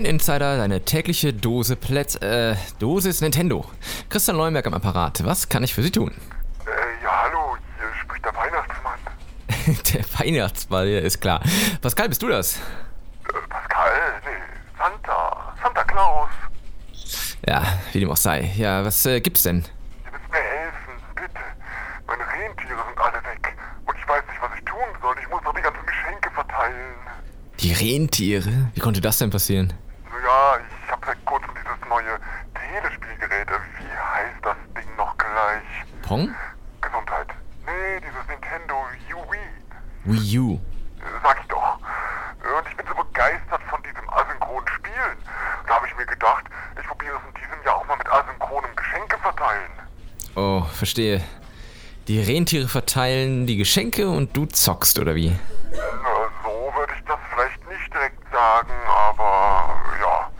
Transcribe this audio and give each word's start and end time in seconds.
N-Insider, 0.00 0.56
deine 0.56 0.80
tägliche 0.82 1.34
Dose 1.34 1.76
Plätz, 1.76 2.14
äh, 2.22 2.56
Dosis 2.78 3.20
Nintendo. 3.20 3.66
Christian 4.08 4.38
Leuenberg 4.38 4.66
am 4.66 4.72
Apparat. 4.72 5.22
Was 5.26 5.50
kann 5.50 5.62
ich 5.62 5.74
für 5.74 5.82
Sie 5.82 5.90
tun? 5.90 6.10
Äh, 6.64 7.04
ja, 7.04 7.24
hallo, 7.24 7.56
hier 7.76 7.88
spricht 8.02 8.24
der 8.24 8.34
Weihnachtsmann. 8.34 8.98
der 9.92 10.04
Weihnachtsmann, 10.18 10.88
ja, 10.88 11.00
ist 11.00 11.20
klar. 11.20 11.42
Pascal, 11.82 12.08
bist 12.08 12.22
du 12.22 12.28
das? 12.28 12.56
Äh, 12.56 13.32
Pascal? 13.50 13.90
Nee, 14.24 14.78
Santa. 14.78 15.54
Santa 15.62 15.84
Claus. 15.84 16.30
Ja, 17.46 17.62
wie 17.92 18.00
dem 18.00 18.10
auch 18.10 18.16
sei. 18.16 18.50
Ja, 18.56 18.82
was 18.82 19.04
äh, 19.04 19.20
gibt's 19.20 19.42
denn? 19.42 19.66
Ihr 20.06 20.12
müsst 20.12 20.30
mir 20.30 20.38
helfen, 20.38 20.94
bitte. 21.14 21.44
Meine 22.06 22.22
Rentiere 22.22 22.82
sind 22.88 22.98
alle 22.98 23.22
weg. 23.24 23.54
Und 23.84 23.96
ich 23.98 24.08
weiß 24.08 24.22
nicht, 24.30 24.40
was 24.40 24.50
ich 24.58 24.64
tun 24.64 24.88
soll. 25.02 25.14
Ich 25.22 25.28
muss 25.28 25.42
doch 25.44 25.54
die 25.54 25.60
ganzen 25.60 25.84
Geschenke 25.84 26.30
verteilen. 26.30 26.94
Die 27.60 27.74
Rentiere? 27.74 28.70
Wie 28.72 28.80
konnte 28.80 29.02
das 29.02 29.18
denn 29.18 29.28
passieren? 29.28 29.74
Naja, 30.12 30.58
ich 30.84 30.90
habe 30.90 31.06
seit 31.06 31.24
kurzem 31.24 31.50
dieses 31.54 31.88
neue 31.88 32.18
Telespielgerät. 32.54 33.48
Äh, 33.48 33.60
Wie 33.78 33.88
heißt 33.88 34.40
das 34.42 34.56
Ding 34.76 34.96
noch 34.96 35.16
gleich? 35.16 35.64
Pong? 36.02 36.34
Gesundheit. 36.82 37.28
Nee, 37.64 38.00
dieses 38.00 38.26
Nintendo 38.28 38.74
Wii. 39.08 39.38
Wii 40.04 40.38
U. 40.38 40.54
Äh, 40.54 40.58
Sag 41.22 41.38
ich 41.40 41.46
doch. 41.48 41.78
Äh, 42.44 42.58
Und 42.58 42.66
ich 42.68 42.76
bin 42.76 42.86
so 42.86 42.94
begeistert 42.94 43.62
von 43.70 43.82
diesem 43.82 44.08
asynchronen 44.10 44.68
Spielen. 44.68 45.16
Da 45.66 45.74
habe 45.76 45.86
ich 45.86 45.96
mir 45.96 46.06
gedacht, 46.06 46.44
ich 46.80 46.86
probiere 46.86 47.16
es 47.16 47.22
in 47.28 47.34
diesem 47.40 47.64
Jahr 47.64 47.76
auch 47.76 47.86
mal 47.86 47.96
mit 47.96 48.08
asynchronem 48.10 48.74
Geschenke 48.76 49.16
verteilen. 49.18 49.72
Oh, 50.40 50.62
verstehe. 50.72 51.20
Die 52.08 52.18
Rentiere 52.18 52.66
verteilen 52.66 53.46
die 53.46 53.58
Geschenke 53.58 54.08
und 54.08 54.34
du 54.34 54.46
zockst, 54.46 54.98
oder 54.98 55.14
wie? 55.14 55.36
Na, 55.70 55.78
so 56.42 56.72
würde 56.74 56.94
ich 56.96 57.04
das 57.04 57.18
vielleicht 57.34 57.68
nicht 57.68 57.92
direkt 57.92 58.22
sagen, 58.32 58.72
aber 58.88 59.74
ja. 60.00 60.30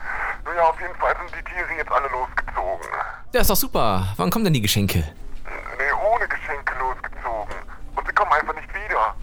Naja, 0.46 0.62
auf 0.70 0.80
jeden 0.80 0.94
Fall 0.94 1.14
sind 1.18 1.30
die 1.38 1.44
Tiere 1.52 1.68
jetzt 1.76 1.92
alle 1.92 2.08
losgezogen. 2.08 2.88
Ja, 3.34 3.40
ist 3.42 3.50
doch 3.50 3.56
super. 3.56 4.08
Wann 4.16 4.30
kommen 4.30 4.44
denn 4.46 4.54
die 4.54 4.62
Geschenke? 4.62 5.00
Nee, 5.44 5.92
ohne 6.10 6.26
Geschenke 6.26 6.72
losgezogen. 6.80 7.54
Und 7.94 8.06
sie 8.06 8.14
kommen 8.14 8.32
einfach 8.32 8.54
nicht 8.54 8.70
wieder. 8.74 9.14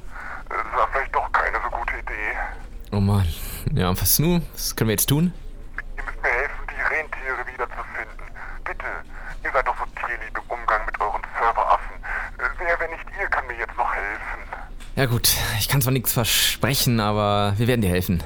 Das 0.48 0.78
war 0.78 0.88
vielleicht 0.94 1.16
doch 1.16 1.32
keine 1.32 1.58
so 1.64 1.76
gute 1.76 1.94
Idee. 1.98 2.38
Oh 2.92 3.00
Mann. 3.00 3.28
Ja, 3.74 4.00
was 4.00 4.20
nun? 4.20 4.46
Was 4.54 4.76
können 4.76 4.90
wir 4.90 4.94
jetzt 4.94 5.10
tun? 5.10 5.34
Ihr 5.98 6.04
müsst 6.04 6.22
mir 6.22 6.30
helfen, 6.30 6.62
die 6.70 6.82
Rentiere 6.94 7.48
wiederzufinden. 7.52 8.26
Bitte. 8.64 8.86
Ihr 9.44 9.52
seid 9.54 9.68
doch 9.68 9.78
so 9.78 9.86
tierlieb 10.06 10.34
im 10.36 10.44
Umgang 10.50 10.86
mit 10.86 11.00
euren 11.00 11.22
Serveraffen. 11.40 11.96
Äh, 12.40 12.50
Wer, 12.60 12.80
wenn 12.80 12.90
nicht 12.92 13.06
ihr, 13.20 13.28
kann 13.28 13.46
mir 13.48 13.54
jetzt 13.56 13.78
noch 13.78 13.94
helfen. 13.94 14.42
Ja 14.98 15.06
gut, 15.06 15.36
ich 15.60 15.68
kann 15.68 15.80
zwar 15.80 15.94
nichts 15.94 16.12
versprechen, 16.12 17.00
aber 17.00 17.54
wir 17.58 17.68
werden 17.68 17.82
dir 17.82 17.90
helfen. 17.92 18.24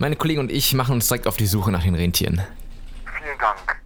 Meine 0.00 0.16
Kollegen 0.16 0.40
und 0.40 0.50
ich 0.50 0.74
machen 0.74 0.94
uns 0.94 1.06
direkt 1.06 1.28
auf 1.28 1.36
die 1.36 1.46
Suche 1.46 1.70
nach 1.70 1.84
den 1.84 1.94
Rentieren. 1.94 2.42
Vielen 3.04 3.38
Dank. 3.38 3.77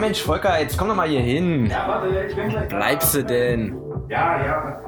Mensch, 0.00 0.22
Volker, 0.22 0.58
jetzt 0.60 0.76
komm 0.76 0.88
doch 0.88 0.94
mal 0.96 1.08
hier 1.08 1.20
hin. 1.20 1.66
Ja, 1.66 1.86
warte, 1.88 2.08
ich 2.28 2.34
bin 2.34 2.48
gleich. 2.48 2.68
da. 2.68 2.76
Bleibst 2.76 3.14
du 3.14 3.24
denn? 3.24 3.76
Ja, 4.08 4.44
ja. 4.44 4.80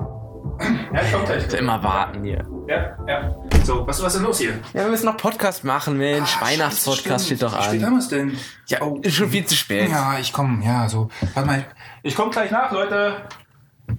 Ja, 0.92 1.02
ich 1.02 1.12
komm 1.12 1.24
gleich. 1.24 1.52
Immer 1.54 1.82
warten 1.82 2.24
hier. 2.24 2.44
Ja, 2.68 2.96
ja. 3.06 3.34
So, 3.64 3.86
was, 3.86 4.02
was 4.02 4.14
ist 4.14 4.20
denn 4.20 4.26
los 4.26 4.38
hier? 4.38 4.52
Ja, 4.72 4.82
wir 4.84 4.88
müssen 4.88 5.06
noch 5.06 5.16
Podcast 5.16 5.64
machen, 5.64 5.96
Mensch. 5.98 6.40
Weihnachtspodcast 6.40 7.26
steht 7.26 7.42
doch 7.42 7.56
Wie 7.58 7.62
spät 7.62 7.80
an. 7.80 7.86
haben 7.86 7.92
wir 7.94 7.98
es 7.98 8.08
denn? 8.08 8.36
Ja, 8.66 8.78
Oh. 8.82 8.98
ist 9.02 9.14
schon 9.14 9.28
viel 9.30 9.44
zu 9.44 9.54
spät. 9.54 9.90
Ja, 9.90 10.16
ich 10.20 10.32
komm, 10.32 10.62
ja, 10.62 10.88
so. 10.88 11.08
Warte 11.34 11.46
mal. 11.48 11.64
Ich 12.02 12.14
komm 12.16 12.30
gleich 12.30 12.50
nach, 12.50 12.70
Leute. 12.72 13.16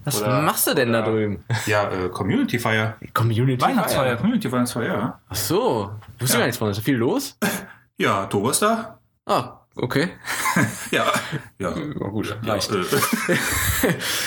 Was 0.04 0.20
Oder- 0.22 0.40
machst 0.42 0.66
du 0.66 0.74
denn 0.74 0.92
da 0.92 1.02
oder- 1.02 1.12
drüben? 1.12 1.44
Ja, 1.66 1.84
äh, 1.90 2.08
Community 2.08 2.58
Feier. 2.58 2.96
Community 3.12 3.60
Weihnachtsfeier, 3.62 4.16
Community 4.16 4.50
Weihnachtsfeier, 4.50 4.94
ja. 4.94 5.20
Ach 5.28 5.36
so. 5.36 5.90
Wusste 6.18 6.34
Ja. 6.36 6.40
gar 6.40 6.46
nichts 6.46 6.58
von. 6.58 6.70
Ist 6.70 6.78
da 6.78 6.82
viel 6.82 6.96
los? 6.96 7.38
Ja, 7.96 8.26
Toba 8.26 8.50
ist 8.50 8.62
da. 8.62 8.98
Ah, 9.26 9.60
okay. 9.76 10.08
Ja. 10.92 11.12
Ja. 11.58 11.74
Na 11.98 12.08
gut, 12.08 12.36
Ja, 12.44 12.52
reicht. 12.52 12.70
äh, 12.70 12.76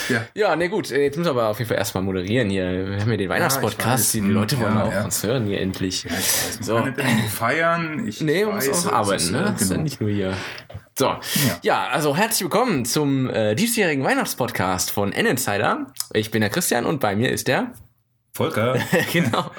ja. 0.13 0.25
Ja, 0.33 0.55
ne 0.57 0.67
gut, 0.67 0.89
jetzt 0.89 1.15
müssen 1.17 1.27
wir 1.27 1.31
aber 1.41 1.47
auf 1.47 1.59
jeden 1.59 1.69
Fall 1.69 1.77
erstmal 1.77 2.03
moderieren 2.03 2.49
hier. 2.49 2.65
Wir 2.89 2.99
haben 2.99 3.11
ja 3.11 3.17
den 3.17 3.29
Weihnachtspodcast, 3.29 4.13
die 4.15 4.19
Leute 4.19 4.59
wollen 4.59 4.75
Ja, 4.75 4.83
auch 4.83 4.91
ja. 4.91 5.05
uns 5.05 5.23
hören 5.23 5.45
hier 5.45 5.61
endlich. 5.61 6.05
Ich 6.05 6.11
weiß, 6.11 6.59
So. 6.61 6.75
kann 6.75 6.93
nicht 6.95 7.29
feiern. 7.29 8.05
Ich 8.07 8.19
Nee, 8.19 8.43
man 8.45 8.55
muss 8.55 8.85
auch 8.87 8.91
arbeiten, 8.91 9.31
ne? 9.31 9.39
äh, 9.39 9.43
Das 9.51 9.61
ist 9.61 9.69
ja 9.69 9.75
genau. 9.75 9.83
nicht 9.83 10.01
nur 10.01 10.09
hier. 10.09 10.33
So, 10.99 11.15
ja. 11.61 11.87
also 11.87 12.15
herzlich 12.17 12.41
willkommen 12.41 12.83
zum 12.83 13.29
äh, 13.29 13.55
diesjährigen 13.55 14.03
Weihnachtspodcast 14.03 14.91
von 14.91 15.13
N-Insider. 15.13 15.87
Ich 16.13 16.31
bin 16.31 16.41
der 16.41 16.49
Christian 16.49 16.85
und 16.85 16.99
bei 16.99 17.15
mir 17.15 17.31
ist 17.31 17.47
der... 17.47 17.71
Volker. 18.33 18.77
genau. 19.13 19.49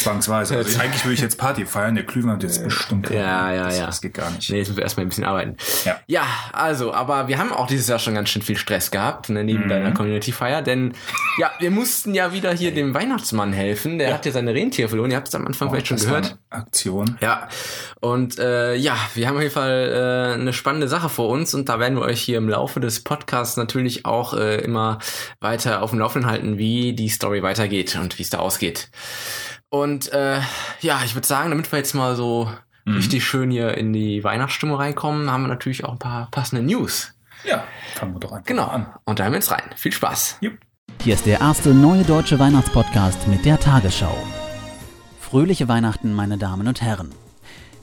Zwangsweise. 0.00 0.56
Also 0.56 0.78
eigentlich 0.80 1.04
würde 1.04 1.14
ich 1.14 1.20
jetzt 1.20 1.36
Party 1.38 1.66
feiern, 1.66 1.94
der 1.94 2.04
Glühwein 2.04 2.38
jetzt 2.40 2.62
bestimmt 2.62 3.06
kommen. 3.06 3.18
Ja, 3.18 3.52
ja, 3.52 3.64
das, 3.64 3.78
ja. 3.78 3.86
Das 3.86 4.00
geht 4.00 4.14
gar 4.14 4.30
nicht. 4.30 4.50
Nee, 4.50 4.58
jetzt 4.58 4.68
müssen 4.68 4.76
wir 4.78 4.84
erstmal 4.84 5.06
ein 5.06 5.08
bisschen 5.08 5.24
arbeiten. 5.24 5.56
Ja. 5.84 5.98
Ja, 6.06 6.22
also, 6.52 6.92
aber 6.92 7.28
wir 7.28 7.38
haben 7.38 7.52
auch 7.52 7.66
dieses 7.66 7.88
Jahr 7.88 7.98
schon 7.98 8.14
ganz 8.14 8.28
schön 8.30 8.42
viel 8.42 8.56
Stress 8.56 8.90
gehabt, 8.90 9.28
ne, 9.28 9.40
Mhm. 9.40 9.46
neben 9.46 9.68
deiner 9.68 9.92
Community-Feier, 9.92 10.62
denn 10.62 10.94
ja, 11.38 11.50
wir 11.58 11.70
mussten 11.70 12.14
ja 12.14 12.32
wieder 12.32 12.52
hier 12.52 12.72
dem 12.74 12.94
Weihnachtsmann 12.94 13.52
helfen. 13.52 13.98
Der 13.98 14.12
hat 14.14 14.26
ja 14.26 14.32
seine 14.32 14.54
Rentiere 14.54 14.88
verloren. 14.88 15.10
Ihr 15.10 15.16
habt 15.16 15.28
es 15.28 15.34
am 15.34 15.46
Anfang 15.46 15.70
vielleicht 15.70 15.86
schon 15.88 15.96
Oh, 15.96 16.00
Das 16.00 16.10
war 16.10 16.20
gehört. 16.20 16.38
Aktion. 16.50 17.18
Ja, 17.20 17.48
und 18.00 18.38
äh, 18.38 18.74
ja, 18.74 18.96
wir 19.14 19.28
haben 19.28 19.36
auf 19.36 19.42
jeden 19.42 19.54
Fall 19.54 20.32
äh, 20.36 20.40
eine 20.40 20.52
spannende 20.52 20.88
Sache 20.88 21.08
vor 21.08 21.28
uns 21.28 21.54
und 21.54 21.68
da 21.68 21.78
werden 21.78 21.96
wir 21.96 22.02
euch 22.02 22.20
hier 22.20 22.38
im 22.38 22.48
Laufe 22.48 22.80
des 22.80 23.04
Podcasts 23.04 23.56
natürlich 23.56 24.04
auch 24.06 24.34
äh, 24.34 24.56
immer 24.56 24.98
weiter 25.40 25.82
auf 25.82 25.90
dem 25.90 25.98
Laufenden 25.98 26.30
halten, 26.30 26.58
wie 26.58 26.92
die 26.94 27.08
Story 27.08 27.42
weitergeht 27.42 27.96
und 28.00 28.18
wie 28.18 28.22
es 28.22 28.30
da 28.30 28.38
ausgeht. 28.38 28.88
Und 29.70 30.12
äh, 30.12 30.40
ja, 30.80 31.00
ich 31.04 31.14
würde 31.14 31.26
sagen, 31.26 31.50
damit 31.50 31.70
wir 31.70 31.78
jetzt 31.78 31.94
mal 31.94 32.16
so 32.16 32.50
richtig 32.86 33.24
schön 33.24 33.50
hier 33.52 33.78
in 33.78 33.92
die 33.92 34.24
Weihnachtsstimmung 34.24 34.76
reinkommen, 34.76 35.30
haben 35.30 35.42
wir 35.44 35.48
natürlich 35.48 35.84
auch 35.84 35.92
ein 35.92 35.98
paar 35.98 36.28
passende 36.32 36.62
News. 36.64 37.12
Ja, 37.44 37.62
fangen 37.94 38.14
wir 38.14 38.20
doch 38.20 38.32
einfach 38.32 38.46
Genau, 38.46 38.66
an. 38.66 38.86
und 39.04 39.18
da 39.18 39.24
haben 39.24 39.32
wir 39.32 39.38
jetzt 39.38 39.50
rein. 39.52 39.62
Viel 39.76 39.92
Spaß. 39.92 40.38
Jupp. 40.40 40.54
Hier 41.02 41.14
ist 41.14 41.24
der 41.24 41.40
erste 41.40 41.72
neue 41.72 42.02
deutsche 42.02 42.38
Weihnachtspodcast 42.38 43.28
mit 43.28 43.44
der 43.44 43.60
Tagesschau. 43.60 44.16
Fröhliche 45.20 45.68
Weihnachten, 45.68 46.12
meine 46.14 46.36
Damen 46.36 46.66
und 46.66 46.82
Herren. 46.82 47.10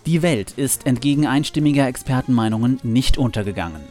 Die 0.05 0.21
Welt 0.21 0.51
ist 0.57 0.85
entgegen 0.85 1.25
einstimmiger 1.25 1.87
Expertenmeinungen 1.87 2.79
nicht 2.83 3.17
untergegangen. 3.17 3.81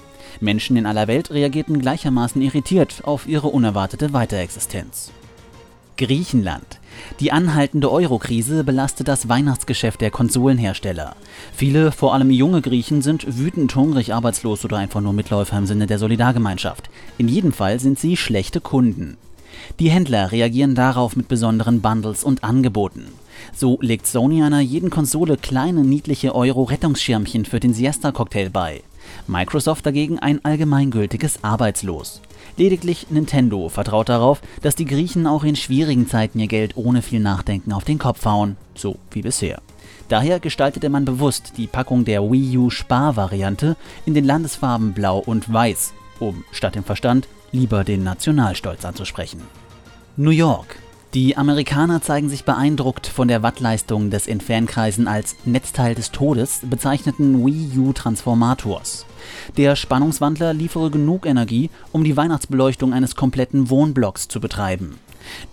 Menschen 0.40 0.76
in 0.76 0.84
aller 0.86 1.08
Welt 1.08 1.30
reagierten 1.30 1.80
gleichermaßen 1.80 2.42
irritiert 2.42 3.00
auf 3.04 3.26
ihre 3.26 3.48
unerwartete 3.48 4.12
Weiterexistenz. 4.12 5.10
Griechenland. 5.96 6.78
Die 7.20 7.32
anhaltende 7.32 7.90
Eurokrise 7.90 8.64
belastet 8.64 9.08
das 9.08 9.28
Weihnachtsgeschäft 9.28 10.00
der 10.00 10.10
Konsolenhersteller. 10.10 11.16
Viele, 11.54 11.92
vor 11.92 12.14
allem 12.14 12.30
junge 12.30 12.60
Griechen, 12.60 13.02
sind 13.02 13.38
wütend, 13.38 13.74
hungrig, 13.74 14.14
arbeitslos 14.14 14.64
oder 14.64 14.76
einfach 14.76 15.00
nur 15.00 15.12
Mitläufer 15.12 15.58
im 15.58 15.66
Sinne 15.66 15.86
der 15.86 15.98
Solidargemeinschaft. 15.98 16.90
In 17.18 17.28
jedem 17.28 17.52
Fall 17.52 17.80
sind 17.80 17.98
sie 17.98 18.16
schlechte 18.16 18.60
Kunden. 18.60 19.16
Die 19.78 19.90
Händler 19.90 20.32
reagieren 20.32 20.74
darauf 20.74 21.16
mit 21.16 21.28
besonderen 21.28 21.80
Bundles 21.80 22.24
und 22.24 22.44
Angeboten. 22.44 23.06
So 23.54 23.78
legt 23.80 24.06
Sony 24.06 24.42
einer 24.42 24.60
jeden 24.60 24.90
Konsole 24.90 25.36
kleine 25.36 25.84
niedliche 25.84 26.34
Euro-Rettungsschirmchen 26.34 27.44
für 27.44 27.60
den 27.60 27.74
Siesta-Cocktail 27.74 28.50
bei. 28.50 28.82
Microsoft 29.26 29.86
dagegen 29.86 30.18
ein 30.18 30.44
allgemeingültiges 30.44 31.42
Arbeitslos. 31.42 32.20
Lediglich 32.56 33.08
Nintendo 33.10 33.68
vertraut 33.68 34.08
darauf, 34.08 34.40
dass 34.62 34.76
die 34.76 34.84
Griechen 34.84 35.26
auch 35.26 35.44
in 35.44 35.56
schwierigen 35.56 36.08
Zeiten 36.08 36.38
ihr 36.38 36.46
Geld 36.46 36.76
ohne 36.76 37.02
viel 37.02 37.20
Nachdenken 37.20 37.72
auf 37.72 37.84
den 37.84 37.98
Kopf 37.98 38.24
hauen, 38.24 38.56
so 38.74 38.96
wie 39.10 39.22
bisher. 39.22 39.60
Daher 40.08 40.40
gestaltete 40.40 40.88
man 40.88 41.04
bewusst 41.04 41.54
die 41.56 41.66
Packung 41.66 42.04
der 42.04 42.22
Wii 42.22 42.58
U 42.58 42.70
Spar-Variante 42.70 43.76
in 44.04 44.14
den 44.14 44.24
Landesfarben 44.24 44.92
Blau 44.92 45.18
und 45.18 45.52
Weiß, 45.52 45.92
um 46.20 46.44
statt 46.52 46.76
dem 46.76 46.84
Verstand 46.84 47.28
lieber 47.52 47.84
den 47.84 48.04
Nationalstolz 48.04 48.84
anzusprechen. 48.84 49.42
New 50.16 50.30
York. 50.30 50.76
Die 51.14 51.36
Amerikaner 51.36 52.02
zeigen 52.02 52.28
sich 52.28 52.44
beeindruckt 52.44 53.06
von 53.06 53.28
der 53.28 53.42
Wattleistung 53.42 54.10
des 54.10 54.26
in 54.26 54.40
Fankreisen 54.40 55.08
als 55.08 55.36
Netzteil 55.44 55.94
des 55.94 56.10
Todes 56.10 56.60
bezeichneten 56.68 57.46
Wii 57.46 57.78
U 57.78 57.92
Transformators. 57.92 59.06
Der 59.56 59.76
Spannungswandler 59.76 60.52
liefere 60.52 60.90
genug 60.90 61.24
Energie, 61.24 61.70
um 61.92 62.04
die 62.04 62.16
Weihnachtsbeleuchtung 62.16 62.92
eines 62.92 63.14
kompletten 63.16 63.70
Wohnblocks 63.70 64.28
zu 64.28 64.40
betreiben. 64.40 64.98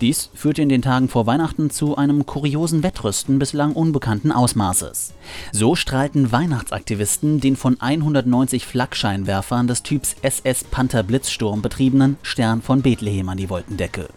Dies 0.02 0.30
führte 0.34 0.62
in 0.62 0.70
den 0.70 0.82
Tagen 0.82 1.08
vor 1.08 1.26
Weihnachten 1.26 1.70
zu 1.70 1.96
einem 1.96 2.26
kuriosen 2.26 2.84
Wettrüsten 2.84 3.40
bislang 3.40 3.74
unbekannten 3.74 4.32
Ausmaßes. 4.32 5.14
So 5.52 5.76
strahlten 5.76 6.32
Weihnachtsaktivisten 6.32 7.40
den 7.40 7.56
von 7.56 7.80
190 7.80 8.66
Flakscheinwerfern 8.66 9.68
des 9.68 9.84
Typs 9.84 10.16
SS 10.22 10.64
Panther 10.64 11.04
Blitzsturm 11.04 11.62
betriebenen 11.62 12.18
Stern 12.22 12.62
von 12.62 12.82
Bethlehem 12.82 13.30
an 13.30 13.38
die 13.38 13.50
Wolkendecke. 13.50 14.10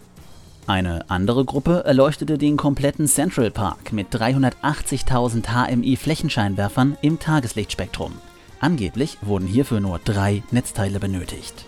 Eine 0.67 1.09
andere 1.09 1.45
Gruppe 1.45 1.83
erleuchtete 1.85 2.37
den 2.37 2.57
kompletten 2.57 3.07
Central 3.07 3.51
Park 3.51 3.93
mit 3.93 4.09
380.000 4.13 5.45
HMI 5.47 5.95
Flächenscheinwerfern 5.95 6.97
im 7.01 7.19
Tageslichtspektrum. 7.19 8.11
Angeblich 8.59 9.17
wurden 9.21 9.47
hierfür 9.47 9.79
nur 9.79 9.97
drei 9.99 10.43
Netzteile 10.51 10.99
benötigt. 10.99 11.63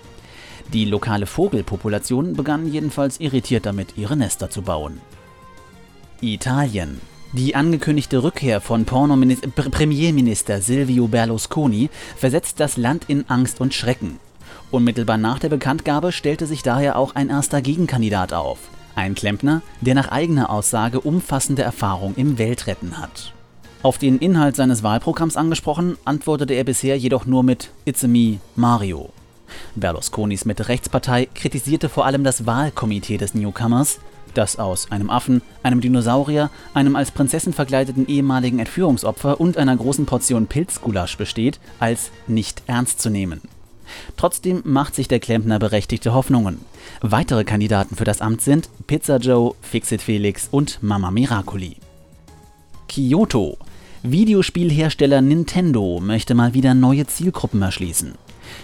Die 0.74 0.84
lokale 0.84 1.28
Vogelpopulation 1.28 2.34
begann 2.34 2.70
jedenfalls 2.70 3.22
irritiert 3.22 3.66
damit, 3.66 3.98
ihre 3.98 4.18
Nester 4.18 4.50
zu 4.50 4.64
bauen. 4.64 5.00
Italien. 6.20 7.00
Die 7.32 7.56
angekündigte 7.56 8.22
Rückkehr 8.22 8.60
von 8.60 8.84
Premierminister 8.84 10.62
Silvio 10.62 11.08
Berlusconi 11.08 11.90
versetzt 12.18 12.60
das 12.60 12.76
Land 12.76 13.06
in 13.08 13.30
Angst 13.30 13.62
und 13.62 13.74
Schrecken. 13.74 14.20
Unmittelbar 14.72 15.18
nach 15.18 15.40
der 15.40 15.50
Bekanntgabe 15.50 16.12
stellte 16.12 16.46
sich 16.48 16.64
daher 16.64 16.98
auch 16.98 17.16
ein 17.16 17.30
erster 17.30 17.62
Gegenkandidat 17.62 18.34
auf. 18.34 18.60
Ein 18.96 19.16
Klempner, 19.16 19.62
der 19.82 19.96
nach 19.96 20.10
eigener 20.10 20.50
Aussage 20.50 21.00
umfassende 21.00 21.64
Erfahrung 21.64 22.16
im 22.16 22.38
Weltretten 22.38 22.98
hat. 22.98 23.34
Auf 23.82 23.98
den 23.98 24.20
Inhalt 24.20 24.58
seines 24.58 24.84
Wahlprogramms 24.84 25.38
angesprochen, 25.38 25.98
antwortete 26.04 26.54
er 26.54 26.66
bisher 26.66 26.98
jedoch 26.98 27.26
nur 27.26 27.44
mit 27.44 27.70
It's 27.86 28.04
a 28.04 28.08
me, 28.08 28.40
Mario. 28.56 29.10
Berlusconis 29.76 30.46
Mitte-Rechtspartei 30.46 31.28
kritisierte 31.34 31.88
vor 31.88 32.06
allem 32.06 32.24
das 32.24 32.46
Wahlkomitee 32.46 33.18
des 33.18 33.34
Newcomers, 33.34 34.00
das 34.34 34.60
aus 34.60 34.92
einem 34.92 35.10
Affen, 35.10 35.42
einem 35.64 35.82
Dinosaurier, 35.82 36.50
einem 36.74 36.96
als 36.96 37.12
Prinzessin 37.12 37.54
verkleideten 37.54 38.08
ehemaligen 38.08 38.60
Entführungsopfer 38.60 39.40
und 39.40 39.58
einer 39.58 39.76
großen 39.76 40.06
Portion 40.06 40.48
Pilzgulasch 40.48 41.18
besteht, 41.18 41.60
als 41.80 42.12
nicht 42.28 42.64
ernst 42.68 43.00
zu 43.00 43.10
nehmen. 43.10 43.42
Trotzdem 44.18 44.62
macht 44.66 44.96
sich 44.96 45.08
der 45.08 45.20
Klempner 45.20 45.60
berechtigte 45.60 46.14
Hoffnungen. 46.14 46.60
Weitere 47.02 47.44
Kandidaten 47.44 47.96
für 47.96 48.04
das 48.04 48.22
Amt 48.22 48.42
sind 48.42 48.70
Pizza 48.88 49.18
Joe, 49.18 49.54
Fixit 49.62 50.02
Felix 50.02 50.48
und 50.52 50.82
Mama 50.82 51.12
Miracoli. 51.12 51.78
Kyoto. 52.88 53.58
Videospielhersteller 54.02 55.22
Nintendo 55.22 56.00
möchte 56.02 56.34
mal 56.34 56.54
wieder 56.54 56.74
neue 56.74 57.06
Zielgruppen 57.06 57.62
erschließen. 57.62 58.14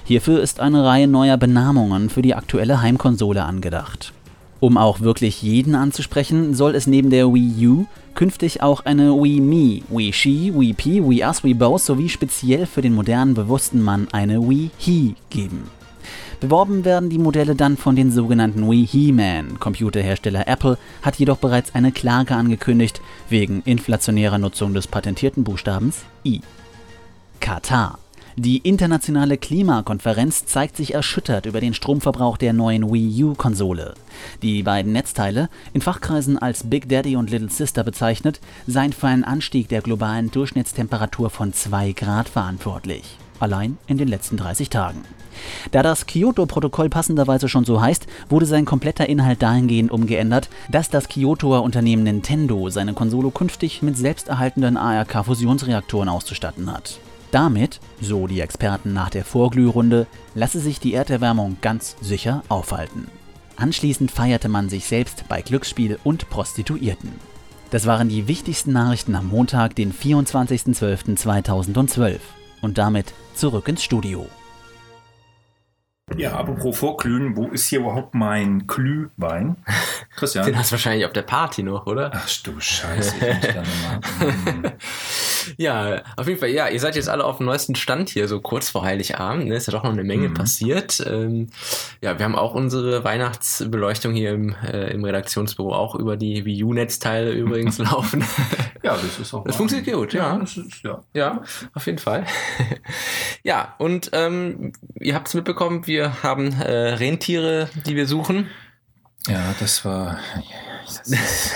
Hierfür 0.06 0.42
ist 0.42 0.60
eine 0.60 0.84
Reihe 0.84 1.08
neuer 1.08 1.38
Benamungen 1.38 2.10
für 2.10 2.22
die 2.22 2.36
aktuelle 2.36 2.82
Heimkonsole 2.82 3.44
angedacht. 3.44 4.14
Um 4.60 4.78
auch 4.78 5.02
wirklich 5.02 5.42
jeden 5.42 5.76
anzusprechen, 5.76 6.54
soll 6.54 6.76
es 6.76 6.88
neben 6.88 7.10
der 7.10 7.32
Wii 7.34 7.68
U 7.68 7.86
künftig 8.16 8.64
auch 8.64 8.86
eine 8.86 9.12
Wii 9.12 9.42
Me, 9.42 9.82
Wii 9.90 10.14
She, 10.14 10.54
Wii 10.56 10.74
P, 10.74 11.08
Wii 11.08 11.24
Us, 11.24 11.44
Wii 11.44 11.54
Both 11.54 11.82
sowie 11.82 12.10
speziell 12.10 12.66
für 12.66 12.82
den 12.82 12.96
modernen 12.96 13.34
bewussten 13.34 13.82
Mann 13.82 14.08
eine 14.12 14.42
Wii 14.42 14.72
He 14.78 15.16
geben. 15.30 15.70
Beworben 16.40 16.86
werden 16.86 17.10
die 17.10 17.18
Modelle 17.18 17.56
dann 17.56 17.78
von 17.78 17.96
den 17.96 18.12
sogenannten 18.12 18.70
Wii 18.70 18.86
He-Man. 18.86 19.60
Computerhersteller 19.60 20.48
Apple 20.48 20.78
hat 21.02 21.16
jedoch 21.16 21.38
bereits 21.38 21.74
eine 21.74 21.92
Klage 21.92 22.36
angekündigt 22.36 23.02
wegen 23.30 23.62
inflationärer 23.66 24.38
Nutzung 24.38 24.74
des 24.74 24.88
patentierten 24.88 25.44
Buchstabens 25.44 26.04
I. 26.24 26.42
Katar. 27.40 28.00
Die 28.38 28.58
internationale 28.58 29.38
Klimakonferenz 29.38 30.46
zeigt 30.46 30.76
sich 30.76 30.94
erschüttert 30.94 31.46
über 31.46 31.62
den 31.62 31.74
Stromverbrauch 31.74 32.36
der 32.36 32.52
neuen 32.52 32.92
Wii 32.92 33.24
U-Konsole. 33.24 33.94
Die 34.42 34.62
beiden 34.62 34.92
Netzteile, 34.92 35.48
in 35.72 35.80
Fachkreisen 35.80 36.38
als 36.38 36.70
Big 36.70 36.90
Daddy 36.90 37.16
und 37.16 37.30
Little 37.30 37.50
Sister 37.50 37.86
bezeichnet, 37.86 38.42
seien 38.68 38.92
für 38.92 39.08
einen 39.08 39.24
Anstieg 39.24 39.70
der 39.70 39.82
globalen 39.82 40.32
Durchschnittstemperatur 40.32 41.30
von 41.30 41.54
2 41.54 41.94
Grad 41.94 42.28
verantwortlich. 42.28 43.18
Allein 43.40 43.78
in 43.88 43.98
den 43.98 44.10
letzten 44.10 44.36
30 44.36 44.70
Tagen. 44.70 45.06
Da 45.72 45.82
das 45.82 46.06
Kyoto-Protokoll 46.06 46.90
passenderweise 46.90 47.48
schon 47.48 47.64
so 47.64 47.80
heißt, 47.80 48.06
wurde 48.28 48.48
sein 48.48 48.66
kompletter 48.66 49.08
Inhalt 49.08 49.42
dahingehend 49.42 49.92
umgeändert, 49.92 50.50
dass 50.70 50.90
das 50.90 51.08
Kyotoer 51.08 51.64
Unternehmen 51.64 52.04
Nintendo 52.04 52.70
seine 52.70 52.94
Konsole 52.94 53.32
künftig 53.32 53.82
mit 53.82 53.98
selbsterhaltenden 53.98 54.76
ARK-Fusionsreaktoren 54.76 56.10
auszustatten 56.10 56.70
hat. 56.70 57.00
Damit, 57.36 57.82
so 58.00 58.28
die 58.28 58.40
Experten 58.40 58.94
nach 58.94 59.10
der 59.10 59.26
Vorglührunde, 59.26 60.08
lasse 60.36 60.62
sich 60.62 60.80
die 60.80 60.94
Erderwärmung 60.94 61.58
ganz 61.60 61.98
sicher 62.00 62.44
aufhalten. 62.48 63.08
Anschließend 63.58 64.10
feierte 64.10 64.48
man 64.48 64.70
sich 64.70 64.86
selbst 64.86 65.26
bei 65.28 65.42
Glücksspiel 65.42 66.00
und 66.06 66.30
Prostituierten. 66.30 67.12
Das 67.72 67.88
waren 67.88 68.08
die 68.08 68.30
wichtigsten 68.30 68.72
Nachrichten 68.72 69.16
am 69.16 69.28
Montag, 69.28 69.76
den 69.76 69.92
24.12.2012. 69.92 72.20
Und 72.62 72.78
damit 72.78 73.14
zurück 73.34 73.68
ins 73.68 73.84
Studio. 73.84 74.30
Ja, 76.16 76.34
apropos 76.34 76.78
Vorglühen, 76.78 77.36
wo 77.36 77.48
ist 77.48 77.68
hier 77.68 77.80
überhaupt 77.80 78.14
mein 78.14 78.68
Glühwein? 78.68 79.56
Christian? 80.16 80.46
Den 80.46 80.58
hast 80.58 80.70
du 80.70 80.74
wahrscheinlich 80.74 81.04
auf 81.04 81.14
der 81.14 81.24
Party 81.24 81.64
noch, 81.64 81.88
oder? 81.88 82.12
Ach 82.14 82.30
du 82.44 82.60
Scheiße, 82.60 83.16
ich 83.18 83.36
muss 83.36 83.54
dann 83.56 84.62
mal. 84.62 84.74
ja, 85.58 86.04
auf 86.16 86.28
jeden 86.28 86.40
Fall, 86.40 86.50
ja, 86.50 86.68
ihr 86.68 86.80
seid 86.80 86.96
jetzt 86.96 87.10
alle 87.10 87.26
auf 87.26 87.38
dem 87.38 87.48
neuesten 87.48 87.74
Stand 87.74 88.10
hier, 88.10 88.28
so 88.28 88.40
kurz 88.40 88.70
vor 88.70 88.84
Heiligabend. 88.84 89.48
Ne? 89.48 89.56
Ist 89.56 89.66
ja 89.66 89.74
doch 89.74 89.84
noch 89.84 89.92
eine 89.92 90.04
Menge 90.04 90.30
mhm. 90.30 90.36
passiert. 90.36 91.04
Ähm, 91.10 91.50
ja, 92.02 92.20
wir 92.20 92.24
haben 92.24 92.36
auch 92.36 92.54
unsere 92.54 93.04
Weihnachtsbeleuchtung 93.04 94.14
hier 94.14 94.32
im, 94.32 94.56
äh, 94.64 94.92
im 94.92 95.04
Redaktionsbüro 95.04 95.74
auch 95.74 95.96
über 95.96 96.18
die 96.18 96.46
Wii 96.46 96.64
U-Netzteile 96.66 97.32
übrigens 97.32 97.78
laufen. 97.80 98.24
ja, 98.84 98.96
das 98.96 99.20
ist 99.20 99.34
auch. 99.34 99.44
Das 99.44 99.56
funktioniert 99.56 99.92
gut, 99.92 100.14
ja. 100.14 100.34
Ja, 100.34 100.38
das 100.38 100.56
ist, 100.56 100.84
ja. 100.84 101.04
ja, 101.16 101.42
auf 101.74 101.88
jeden 101.88 101.98
Fall. 101.98 102.26
ja, 103.44 103.74
und 103.80 104.12
ähm, 104.14 104.72
ihr 105.00 105.16
habt 105.16 105.30
es 105.30 105.34
mitbekommen, 105.34 105.88
wir 105.88 105.95
haben 106.02 106.54
äh, 106.62 106.72
Rentiere, 106.72 107.70
die 107.86 107.96
wir 107.96 108.08
suchen. 108.08 108.50
Ja, 109.28 109.56
das 109.60 109.84
war. 109.86 110.20
Das 110.86 111.02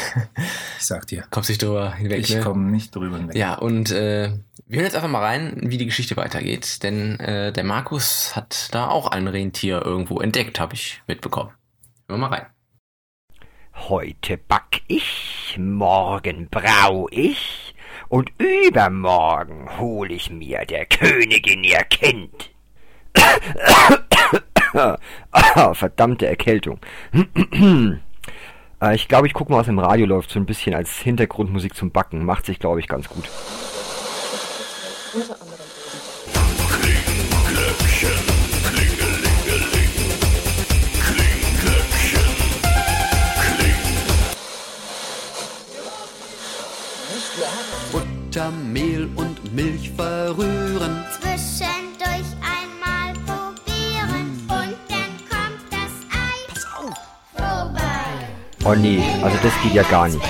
ich 0.79 0.85
sag 0.85 1.05
dir. 1.07 1.25
Kommst 1.29 1.49
nicht 1.49 1.61
drüber 1.61 1.93
hinweg. 1.93 2.19
Ich 2.19 2.33
ne? 2.33 2.41
komme 2.41 2.71
nicht 2.71 2.95
drüber 2.95 3.17
hinweg. 3.17 3.35
Ja, 3.35 3.55
und 3.55 3.91
äh, 3.91 4.31
wir 4.65 4.77
hören 4.77 4.85
jetzt 4.85 4.95
einfach 4.95 5.09
mal 5.09 5.23
rein, 5.23 5.57
wie 5.63 5.77
die 5.77 5.85
Geschichte 5.85 6.17
weitergeht. 6.17 6.83
Denn 6.83 7.19
äh, 7.19 7.53
der 7.53 7.63
Markus 7.63 8.35
hat 8.35 8.69
da 8.71 8.87
auch 8.87 9.07
ein 9.07 9.27
Rentier 9.27 9.83
irgendwo 9.85 10.19
entdeckt, 10.19 10.59
habe 10.59 10.73
ich 10.73 11.01
mitbekommen. 11.07 11.51
Hören 12.07 12.21
wir 12.21 12.29
mal 12.29 12.35
rein. 12.35 12.45
Heute 13.87 14.37
back 14.37 14.81
ich, 14.87 15.55
morgen 15.57 16.49
brau 16.49 17.07
ich 17.11 17.73
und 18.09 18.31
übermorgen 18.37 19.69
hol 19.79 20.11
ich 20.11 20.29
mir 20.29 20.65
der 20.65 20.85
Königin 20.85 21.63
ihr 21.63 21.83
Kind. 21.85 22.51
Ah, 25.31 25.73
verdammte 25.73 26.27
Erkältung. 26.27 26.79
Äh, 28.81 28.95
ich 28.95 29.09
glaube, 29.09 29.27
ich 29.27 29.33
gucke 29.33 29.51
mal, 29.51 29.57
was 29.57 29.67
im 29.67 29.77
Radio 29.77 30.05
läuft, 30.05 30.31
so 30.31 30.39
ein 30.39 30.45
bisschen 30.45 30.73
als 30.73 30.99
Hintergrundmusik 30.99 31.75
zum 31.75 31.91
Backen. 31.91 32.23
Macht 32.23 32.45
sich, 32.45 32.59
glaube 32.59 32.79
ich, 32.79 32.87
ganz 32.87 33.09
gut. 33.09 33.25
Unter 35.13 35.35
anderem. 35.41 35.59
Kling. 36.71 37.09
Butter, 47.91 48.51
Mehl 48.51 49.09
und 49.15 49.53
Milch 49.53 49.91
verrühren. 49.91 51.03
Oh 58.65 58.75
nee, 58.75 59.01
also 59.23 59.37
das 59.41 59.53
geht 59.63 59.73
ja 59.73 59.83
gar 59.83 60.07
nicht. 60.09 60.25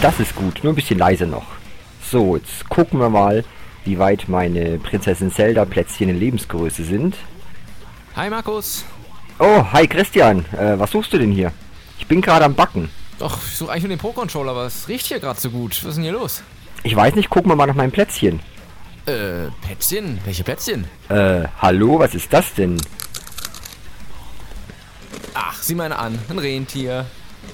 Das 0.00 0.18
ist 0.20 0.34
gut, 0.34 0.62
nur 0.62 0.72
ein 0.72 0.76
bisschen 0.76 0.98
leise 0.98 1.26
noch. 1.26 1.44
So, 2.10 2.36
jetzt 2.36 2.68
gucken 2.68 3.00
wir 3.00 3.10
mal, 3.10 3.44
wie 3.84 3.98
weit 3.98 4.28
meine 4.28 4.78
Prinzessin 4.78 5.30
Zelda 5.30 5.64
Plätzchen 5.64 6.08
in 6.08 6.18
Lebensgröße 6.18 6.84
sind. 6.84 7.16
Hi 8.16 8.30
Markus. 8.30 8.84
Oh, 9.38 9.64
hi 9.72 9.86
Christian. 9.86 10.44
Äh, 10.52 10.78
was 10.78 10.90
suchst 10.90 11.12
du 11.12 11.18
denn 11.18 11.32
hier? 11.32 11.52
Ich 11.98 12.06
bin 12.06 12.20
gerade 12.20 12.44
am 12.44 12.54
Backen. 12.54 12.90
Doch, 13.18 13.38
ich 13.46 13.56
suche 13.56 13.70
eigentlich 13.72 13.84
nur 13.84 13.90
den 13.90 13.98
Pro-Controller, 13.98 14.50
aber 14.50 14.66
es 14.66 14.88
riecht 14.88 15.06
hier 15.06 15.20
gerade 15.20 15.40
so 15.40 15.50
gut. 15.50 15.72
Was 15.82 15.90
ist 15.90 15.96
denn 15.96 16.04
hier 16.04 16.12
los? 16.12 16.42
Ich 16.84 16.94
weiß 16.94 17.14
nicht, 17.14 17.30
gucken 17.30 17.50
wir 17.50 17.56
mal 17.56 17.66
nach 17.66 17.74
meinem 17.74 17.90
Plätzchen. 17.90 18.40
Äh, 19.06 19.48
Plätzchen? 19.62 20.20
Welche 20.26 20.44
Plätzchen? 20.44 20.84
Äh, 21.08 21.48
hallo, 21.60 21.98
was 21.98 22.14
ist 22.14 22.30
das 22.30 22.52
denn? 22.52 22.76
Ach, 25.32 25.54
sieh 25.62 25.74
mal 25.74 25.90
an, 25.94 26.18
ein 26.28 26.38
Rentier. 26.38 27.06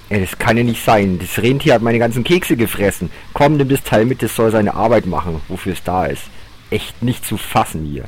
Ey, 0.08 0.20
das 0.20 0.36
kann 0.36 0.56
ja 0.56 0.64
nicht 0.64 0.84
sein. 0.84 1.20
Das 1.20 1.38
Rentier 1.38 1.74
hat 1.74 1.82
meine 1.82 2.00
ganzen 2.00 2.24
Kekse 2.24 2.56
gefressen. 2.56 3.10
Komm, 3.32 3.56
nimm 3.56 3.68
das 3.68 3.84
Teil 3.84 4.04
mit, 4.04 4.20
das 4.20 4.34
soll 4.34 4.50
seine 4.50 4.74
Arbeit 4.74 5.06
machen, 5.06 5.40
wofür 5.46 5.74
es 5.74 5.82
da 5.84 6.06
ist. 6.06 6.24
Echt 6.70 7.00
nicht 7.00 7.24
zu 7.24 7.36
fassen 7.36 7.84
hier. 7.84 8.06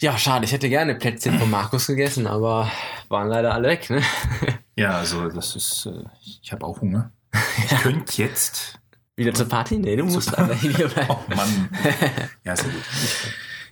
Ja, 0.00 0.18
schade, 0.18 0.44
ich 0.44 0.52
hätte 0.52 0.68
gerne 0.68 0.94
Plätzchen 0.96 1.38
von 1.38 1.50
Markus 1.50 1.86
gegessen, 1.86 2.26
aber 2.26 2.70
waren 3.08 3.28
leider 3.28 3.54
alle 3.54 3.68
weg, 3.68 3.88
ne? 3.88 4.02
Ja, 4.76 4.98
also 4.98 5.28
das 5.28 5.56
ist, 5.56 5.86
äh, 5.86 6.04
ich 6.42 6.52
habe 6.52 6.66
auch 6.66 6.80
Hunger. 6.82 7.10
Ich 7.64 7.78
könnte 7.80 8.22
jetzt. 8.22 8.78
Wieder 9.16 9.34
zur 9.34 9.48
Party? 9.48 9.78
Nee, 9.78 9.96
du 9.96 10.04
musst 10.04 10.36
aber 10.38 10.54
hier 10.54 10.72
bleiben. 10.88 11.08
Oh 11.10 11.34
Mann. 11.34 11.68
Ja, 12.44 12.56
sehr 12.56 12.70
gut. 12.70 12.82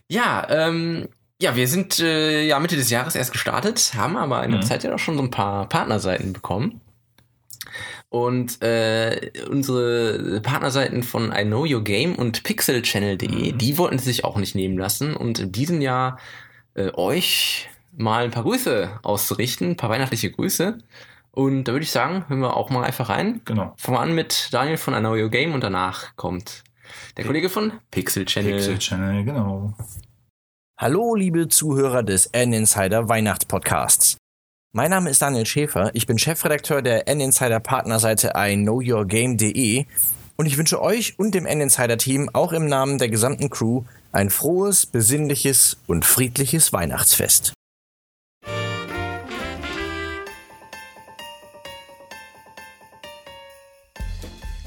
Ja, 0.09 0.47
ähm, 0.51 1.09
ja, 1.41 1.57
wir 1.57 1.67
sind 1.69 1.99
äh, 2.01 2.43
ja 2.45 2.59
Mitte 2.61 2.77
des 2.77 2.91
Jahres 2.91 3.15
erst 3.15 3.33
gestartet, 3.33 3.93
haben 3.97 4.17
aber 4.17 4.45
in 4.45 4.51
der 4.51 4.61
Mhm. 4.61 4.67
Zeit 4.67 4.85
ja 4.85 4.95
auch 4.95 4.99
schon 4.99 5.17
so 5.17 5.23
ein 5.23 5.31
paar 5.31 5.69
Partnerseiten 5.69 6.33
bekommen. 6.33 6.81
Und 8.09 8.61
äh, 8.63 9.31
unsere 9.49 10.41
Partnerseiten 10.43 11.03
von 11.05 11.33
I 11.33 11.45
Know 11.45 11.65
Your 11.65 11.85
Game 11.85 12.17
und 12.17 12.43
pixelchannel.de, 12.43 13.53
Mhm. 13.53 13.59
die 13.59 13.79
wollten 13.79 13.99
sich 13.99 14.25
auch 14.25 14.37
nicht 14.37 14.55
nehmen 14.55 14.77
lassen 14.77 15.15
und 15.17 15.39
in 15.39 15.53
diesem 15.53 15.81
Jahr 15.81 16.19
äh, 16.75 16.91
euch 16.95 17.69
mal 17.97 18.25
ein 18.25 18.31
paar 18.33 18.43
Grüße 18.43 18.99
auszurichten, 19.03 19.71
ein 19.71 19.77
paar 19.77 19.91
weihnachtliche 19.91 20.31
Grüße. 20.33 20.79
Und 21.33 21.65
da 21.65 21.73
würde 21.73 21.85
ich 21.85 21.93
sagen, 21.93 22.25
hören 22.29 22.41
wir 22.41 22.57
auch 22.57 22.71
mal 22.71 22.85
einfach 22.85 23.09
rein. 23.09 23.41
Genau. 23.45 23.75
Fangen 23.77 23.97
wir 23.97 24.01
an 24.01 24.15
mit 24.15 24.49
Daniel 24.53 24.77
von 24.77 24.95
I 24.95 24.99
Know 24.99 25.15
Your 25.15 25.31
Game 25.31 25.55
und 25.55 25.63
danach 25.63 26.17
kommt 26.17 26.65
der 27.17 27.25
Kollege 27.25 27.49
von 27.49 27.73
Pixel 27.91 28.25
Channel. 28.25 28.55
Pixel 28.55 28.79
Channel, 28.79 29.25
genau. 29.25 29.75
Hallo, 30.79 31.15
liebe 31.15 31.49
Zuhörer 31.49 32.03
des 32.03 32.27
N-Insider 32.27 33.09
Weihnachtspodcasts. 33.09 34.17
Mein 34.73 34.91
Name 34.91 35.11
ist 35.11 35.21
Daniel 35.21 35.47
Schäfer, 35.47 35.91
ich 35.95 36.07
bin 36.07 36.19
Chefredakteur 36.19 36.81
der 36.81 37.07
N-Insider 37.09 37.61
Partnerseite 37.61 38.33
iknowyourgame.de 38.35 39.85
und 40.37 40.47
ich 40.47 40.57
wünsche 40.57 40.81
euch 40.81 41.19
und 41.19 41.35
dem 41.35 41.45
N-Insider-Team 41.45 42.31
auch 42.33 42.53
im 42.53 42.67
Namen 42.67 42.99
der 42.99 43.09
gesamten 43.09 43.51
Crew 43.51 43.83
ein 44.13 44.31
frohes, 44.31 44.87
besinnliches 44.87 45.77
und 45.87 46.05
friedliches 46.05 46.73
Weihnachtsfest. 46.73 47.53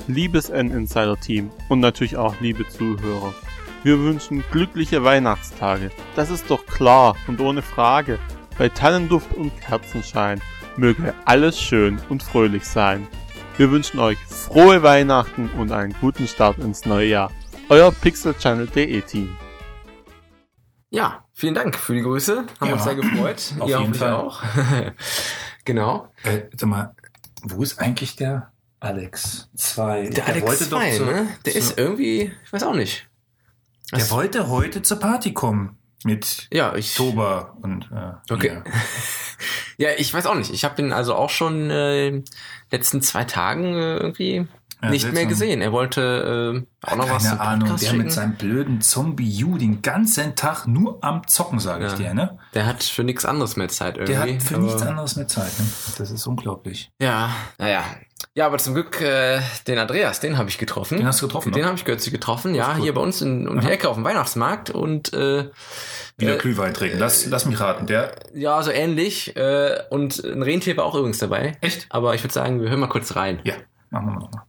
Liebes 0.08 0.50
N-Insider-Team 0.50 1.50
und 1.70 1.80
natürlich 1.80 2.18
auch 2.18 2.40
liebe 2.42 2.68
Zuhörer. 2.68 3.34
Wir 3.84 4.00
wünschen 4.00 4.44
glückliche 4.52 5.04
Weihnachtstage. 5.04 5.92
Das 6.16 6.30
ist 6.30 6.50
doch 6.50 6.66
klar 6.66 7.16
und 7.28 7.42
ohne 7.42 7.62
Frage. 7.62 8.20
Bei 8.58 8.70
Tannenduft 8.70 9.34
und 9.34 9.52
Kerzenschein 9.62 10.42
möge 10.78 11.14
alles 11.26 11.60
schön 11.60 12.00
und 12.10 12.24
fröhlich 12.24 12.66
sein. 12.66 13.08
Wir 13.58 13.72
wünschen 13.72 14.00
euch 14.00 14.18
frohe 14.20 14.84
Weihnachten 14.84 15.50
und 15.58 15.72
einen 15.72 15.94
guten 16.00 16.28
Start 16.28 16.58
ins 16.60 16.86
neue 16.86 17.08
Jahr. 17.08 17.32
Euer 17.70 17.92
pixelchannel.de 17.92 19.02
Team. 19.02 19.36
Ja, 20.90 21.26
vielen 21.34 21.56
Dank 21.56 21.76
für 21.76 21.94
die 21.94 22.02
Grüße. 22.02 22.46
Haben 22.60 22.68
Ja, 22.68 22.74
uns 22.76 22.84
sehr 22.84 22.96
gefreut. 22.96 23.54
auf 23.60 23.70
Ihr 23.70 23.80
jeden 23.80 23.94
Fall. 23.94 24.14
auch. 24.14 24.42
genau. 25.66 26.12
Äh, 26.24 26.44
sag 26.56 26.70
mal, 26.70 26.96
wo 27.42 27.62
ist 27.64 27.80
eigentlich 27.80 28.16
der 28.16 28.53
Alex 28.84 29.50
2? 29.56 30.10
Der, 30.10 30.28
Alex 30.28 30.70
2, 30.70 31.00
ne? 31.00 31.28
Der 31.46 31.56
ist 31.56 31.78
irgendwie, 31.78 32.32
ich 32.46 32.54
weiß 32.54 32.64
auch 32.64 32.76
nicht. 32.76 33.08
Der 33.92 34.10
wollte 34.12 34.50
heute 34.50 34.82
zur 34.82 35.00
Party 35.00 35.34
kommen. 35.34 35.78
Mit 36.04 36.48
Ja, 36.52 36.76
ich. 36.76 36.96
Toba 36.96 37.56
und 37.62 37.90
äh, 37.92 38.34
Okay. 38.34 38.62
Ja, 39.78 39.90
ich 39.98 40.14
weiß 40.14 40.28
auch 40.28 40.36
nicht. 40.36 40.54
Ich 40.54 40.64
habe 40.66 40.80
ihn 40.82 40.94
also 40.94 41.16
auch 41.16 41.32
schon 41.32 41.70
äh, 41.72 42.22
letzten 42.72 43.02
zwei 43.02 43.24
Tagen 43.24 43.74
äh, 43.74 43.98
irgendwie 43.98 44.46
Ja, 44.82 44.90
nicht 44.90 45.12
mehr 45.12 45.26
gesehen. 45.26 45.62
Er 45.62 45.72
wollte 45.72 46.64
äh, 46.84 46.88
auch 46.92 46.96
noch 46.96 47.10
was 47.10 47.24
Keine 47.28 47.40
Ahnung, 47.42 47.70
der 47.70 47.78
schicken. 47.80 47.98
mit 47.98 48.12
seinem 48.12 48.36
blöden 48.36 48.82
Zombie-U 48.82 49.58
den 49.58 49.82
ganzen 49.82 50.36
Tag 50.36 50.68
nur 50.68 51.04
am 51.04 51.28
Zocken, 51.28 51.60
sage 51.60 51.86
ich 51.88 51.92
Ja. 51.94 51.98
dir, 51.98 52.14
ne? 52.14 52.38
Der 52.54 52.68
hat 52.68 52.84
für 52.84 53.04
nichts 53.04 53.26
anderes 53.26 53.56
mehr 53.58 53.68
Zeit 53.68 53.98
irgendwie. 53.98 54.14
Der 54.14 54.22
hat 54.36 54.44
für 54.44 54.60
nichts 54.60 54.82
anderes 54.84 55.16
mehr 55.16 55.28
Zeit, 55.28 55.52
ne? 55.60 55.66
Das 55.98 56.12
ist 56.12 56.28
unglaublich. 56.28 56.92
Ja, 57.02 57.32
naja. 57.58 57.84
Ja, 58.36 58.46
aber 58.48 58.58
zum 58.58 58.74
Glück 58.74 59.00
äh, 59.02 59.40
den 59.68 59.78
Andreas, 59.78 60.20
den 60.20 60.38
habe 60.38 60.50
ich 60.50 60.58
getroffen. 60.58 60.98
Den 60.98 61.08
hast 61.08 61.22
du 61.22 61.28
getroffen, 61.28 61.52
Den 61.52 61.62
ne? 61.62 61.68
habe 61.68 61.78
ich 61.78 61.86
kürzlich 61.86 62.14
getroffen, 62.14 62.56
ja, 62.56 62.74
cool. 62.76 62.84
hier 62.84 62.94
bei 62.94 63.02
uns 63.02 63.22
in, 63.22 63.48
um 63.48 63.60
die. 63.60 63.68
Ecke 63.70 63.90
auf 63.90 63.96
dem 63.96 64.04
Weihnachtsmarkt 64.04 64.70
und 64.72 65.14
äh, 65.14 65.50
Wieder 66.18 66.36
Äh, 66.36 66.38
Glühwein 66.38 66.74
trinken. 66.74 67.00
Lass, 67.00 67.26
lass 67.28 67.46
mich 67.46 67.60
raten. 67.60 67.86
Der, 67.88 68.12
ja, 68.34 68.62
so 68.64 68.72
ähnlich. 68.72 69.36
Äh, 69.36 69.80
und 69.90 70.24
ein 70.24 70.42
Rentier 70.42 70.78
war 70.78 70.86
auch 70.86 70.96
übrigens 70.96 71.20
dabei. 71.20 71.58
echt? 71.62 71.86
Aber 71.90 72.16
ich 72.16 72.24
würde 72.24 72.34
sagen, 72.34 72.62
wir 72.62 72.70
hören 72.70 72.80
mal 72.80 72.88
kurz 72.90 73.16
rein. 73.16 73.40
Ja, 73.44 73.54
machen 73.90 74.08
wir 74.08 74.14
nochmal. 74.20 74.44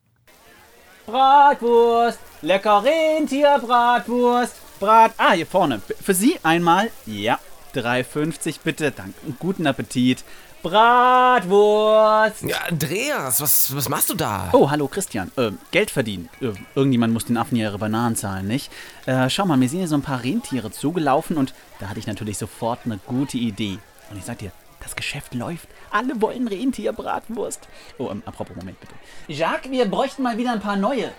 Bratwurst, 1.06 2.18
lecker 2.42 2.82
Rentierbratwurst, 2.84 4.54
Brat. 4.80 5.12
Ah, 5.18 5.32
hier 5.32 5.46
vorne. 5.46 5.80
Für 6.02 6.14
Sie 6.14 6.38
einmal. 6.42 6.90
Ja, 7.06 7.38
3,50 7.74 8.56
bitte. 8.64 8.90
Danke. 8.90 9.12
Guten 9.38 9.66
Appetit. 9.66 10.24
Bratwurst. 10.64 12.42
Ja, 12.42 12.56
Andreas, 12.70 13.40
was, 13.42 13.76
was 13.76 13.90
machst 13.90 14.08
du 14.08 14.14
da? 14.14 14.48
Oh, 14.52 14.70
hallo 14.70 14.88
Christian. 14.88 15.30
Äh, 15.36 15.50
Geld 15.70 15.90
verdienen. 15.90 16.30
Äh, 16.40 16.52
irgendjemand 16.74 17.12
muss 17.12 17.26
den 17.26 17.36
Affen 17.36 17.56
ja 17.56 17.68
ihre 17.68 17.78
Bananen 17.78 18.16
zahlen, 18.16 18.48
nicht? 18.48 18.72
Äh, 19.04 19.28
schau 19.28 19.44
mal, 19.44 19.58
mir 19.58 19.68
sind 19.68 19.80
hier 19.80 19.88
so 19.88 19.94
ein 19.94 20.02
paar 20.02 20.24
Rentiere 20.24 20.70
zugelaufen 20.70 21.36
und 21.36 21.52
da 21.80 21.90
hatte 21.90 21.98
ich 21.98 22.06
natürlich 22.06 22.38
sofort 22.38 22.80
eine 22.86 22.98
gute 23.06 23.36
Idee. 23.36 23.78
Und 24.10 24.16
ich 24.16 24.24
sag 24.24 24.38
dir, 24.38 24.52
das 24.82 24.96
Geschäft 24.96 25.34
läuft. 25.34 25.68
Alle 25.90 26.20
wollen 26.22 26.48
Rentierbratwurst. 26.48 27.68
Oh, 27.98 28.08
ähm, 28.10 28.22
apropos, 28.24 28.56
Moment 28.56 28.80
bitte. 28.80 28.94
Jacques, 29.28 29.70
wir 29.70 29.84
bräuchten 29.84 30.22
mal 30.22 30.38
wieder 30.38 30.52
ein 30.52 30.60
paar 30.60 30.76
neue. 30.76 31.12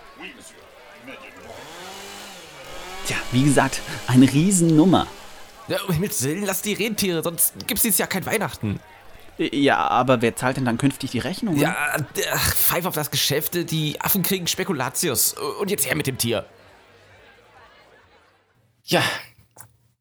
Tja, 3.06 3.16
wie 3.30 3.44
gesagt, 3.44 3.80
eine 4.08 4.24
Riesennummer. 4.30 5.06
Ja, 5.68 5.78
um 5.86 5.94
Himmels 5.94 6.22
Willen, 6.24 6.44
lass 6.44 6.62
die 6.62 6.74
Rentiere, 6.74 7.22
sonst 7.22 7.54
gibt's 7.68 7.82
dieses 7.82 7.98
Jahr 7.98 8.08
kein 8.08 8.26
Weihnachten. 8.26 8.80
Ja, 9.38 9.88
aber 9.88 10.22
wer 10.22 10.34
zahlt 10.34 10.56
denn 10.56 10.64
dann 10.64 10.78
künftig 10.78 11.10
die 11.10 11.18
Rechnung? 11.18 11.56
Ja, 11.56 11.76
ach, 12.32 12.54
pfeif 12.54 12.86
auf 12.86 12.94
das 12.94 13.10
Geschäft, 13.10 13.70
die 13.70 14.00
Affen 14.00 14.22
kriegen 14.22 14.46
Spekulatius. 14.46 15.34
Und 15.60 15.70
jetzt 15.70 15.86
her 15.86 15.94
mit 15.94 16.06
dem 16.06 16.16
Tier. 16.16 16.46
Ja, 18.84 19.02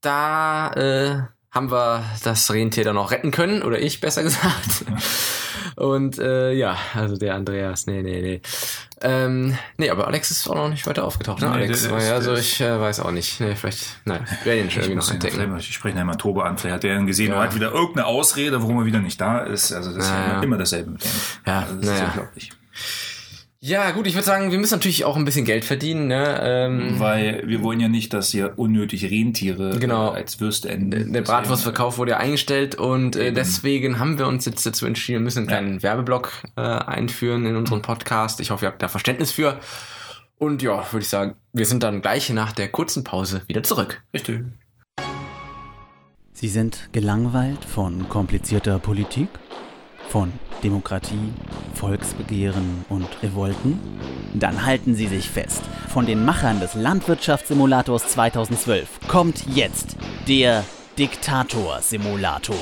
da 0.01 0.72
äh, 0.74 1.22
haben 1.51 1.72
wir 1.72 2.06
das 2.24 2.51
Rentier 2.51 2.84
dann 2.84 2.98
auch 2.98 3.12
retten 3.12 3.32
können, 3.32 3.63
oder 3.63 3.80
ich 3.80 4.00
besser 4.00 4.24
gesagt. 4.24 4.86
Und 5.75 6.19
äh, 6.19 6.51
ja, 6.53 6.77
also 6.93 7.17
der 7.17 7.36
Andreas, 7.36 7.86
nee, 7.88 8.01
nee, 8.01 8.22
nee. 8.22 8.41
Ähm, 9.01 9.57
nee, 9.77 9.89
aber 9.89 10.07
Alex 10.07 10.31
ist 10.31 10.48
auch 10.50 10.55
noch 10.55 10.69
nicht 10.69 10.88
weiter 10.88 11.03
aufgetaucht, 11.03 11.41
ne? 11.41 11.48
Nee, 11.50 11.53
Alex, 11.55 11.81
der- 11.81 11.89
der 11.89 11.91
war 11.91 12.01
ist- 12.03 12.07
ja, 12.10 12.15
also 12.15 12.31
der 12.31 12.39
ich 12.39 12.62
äh, 12.62 12.79
weiß 12.79 13.00
auch 13.01 13.12
nicht. 13.12 13.39
Nee, 13.41 13.55
vielleicht, 13.55 13.86
nein, 14.05 14.25
wir 14.43 14.45
werden 14.53 14.65
ihn 14.65 14.72
schon 14.72 14.81
Ich, 14.81 14.88
irgendwie 14.88 14.95
noch 14.95 15.07
ihn 15.10 15.13
entdecken. 15.15 15.36
vielleicht- 15.36 15.69
ich 15.69 15.75
spreche 15.75 15.98
einmal 15.98 16.15
Tobe 16.17 16.43
an. 16.45 16.57
Vielleicht 16.57 16.75
hat 16.75 16.84
er 16.86 16.95
ihn 16.98 17.07
gesehen 17.07 17.31
Ja. 17.31 17.38
und 17.38 17.43
hat 17.43 17.55
wieder 17.55 17.72
irgendeine 17.72 18.07
Ausrede, 18.07 18.62
warum 18.62 18.79
er 18.79 18.86
wieder 18.86 19.00
nicht 19.00 19.19
da 19.19 19.39
ist. 19.39 19.74
Also 19.74 19.91
das 19.93 20.05
ist 20.05 20.10
Ja, 20.10 20.27
ja, 20.27 20.34
ja. 20.34 20.41
immer 20.43 20.57
dasselbe 20.57 20.91
mit 20.91 21.03
dem. 21.03 21.12
Ja, 21.45 21.60
also 21.60 21.75
das 21.75 21.86
naja. 21.86 21.98
ist 22.03 22.07
unglaublich. 22.10 22.51
Ja, 23.67 23.89
gut, 23.89 24.05
ich 24.05 24.13
würde 24.13 24.25
sagen, 24.27 24.51
wir 24.51 24.60
müssen 24.60 24.75
natürlich 24.75 25.05
auch 25.05 25.15
ein 25.17 25.25
bisschen 25.25 25.43
Geld 25.43 25.65
verdienen, 25.65 26.05
ne? 26.05 26.39
Ähm, 26.39 27.00
Weil 27.00 27.41
wir 27.48 27.63
wollen 27.63 27.79
ja 27.79 27.88
nicht, 27.88 28.13
dass 28.13 28.29
hier 28.29 28.60
unnötig 28.60 29.10
Rentiere 29.10 29.79
Genau. 29.79 30.13
äh, 30.13 30.17
als 30.17 30.39
Würste 30.39 30.69
enden. 30.69 31.13
Der 31.13 31.24
Bratwurstverkauf 31.24 31.98
wurde 31.98 32.12
ja 32.12 32.17
eingestellt 32.17 32.75
und 32.75 33.15
äh, 33.15 33.34
deswegen 33.34 33.98
haben 33.98 34.19
wir 34.19 34.27
uns 34.27 34.45
jetzt 34.45 34.63
dazu 34.67 34.86
entschieden, 34.86 35.17
wir 35.22 35.24
müssen 35.24 35.39
einen 35.39 35.48
kleinen 35.48 35.81
Werbeblock 35.81 36.43
äh, 36.55 36.62
einführen 36.62 37.48
in 37.48 37.55
unseren 37.55 37.81
Podcast. 37.81 38.39
Ich 38.39 38.51
hoffe, 38.51 38.65
ihr 38.65 38.69
habt 38.69 38.84
da 38.84 38.88
Verständnis 38.88 39.31
für. 39.31 39.60
Und 40.38 40.62
ja, 40.62 40.86
würde 40.91 41.01
ich 41.01 41.10
sagen, 41.10 41.34
wir 41.51 41.65
sind 41.65 41.81
dann 41.81 42.03
gleich 42.03 42.29
nach 42.29 42.51
der 42.51 42.67
kurzen 42.67 43.03
Pause 43.03 43.41
wieder 43.48 43.63
zurück. 43.63 44.03
Richtig. 44.13 44.43
Sie 46.34 46.50
sind 46.50 46.89
gelangweilt 46.91 47.65
von 47.65 48.07
komplizierter 48.10 48.77
Politik, 48.77 49.29
von 50.10 50.32
Demokratie, 50.64 51.34
Volksbegehren 51.74 52.86
und 52.90 53.08
Revolten? 53.22 53.80
Dann 54.34 54.66
halten 54.66 54.96
Sie 54.96 55.08
sich 55.08 55.30
fest. 55.30 55.62
Von 55.90 56.06
den 56.06 56.26
Machern 56.26 56.60
des 56.60 56.76
Landwirtschaftssimulators 56.76 58.08
2012 58.08 59.08
kommt 59.08 59.46
jetzt 59.54 59.96
der 60.28 60.64
Diktator-Simulator. 60.98 62.56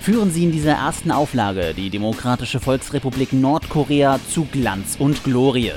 Führen 0.00 0.30
Sie 0.30 0.44
in 0.44 0.52
dieser 0.52 0.74
ersten 0.74 1.10
Auflage 1.10 1.74
die 1.74 1.90
Demokratische 1.90 2.60
Volksrepublik 2.60 3.32
Nordkorea 3.32 4.20
zu 4.30 4.44
Glanz 4.44 4.96
und 4.98 5.24
Glorie. 5.24 5.72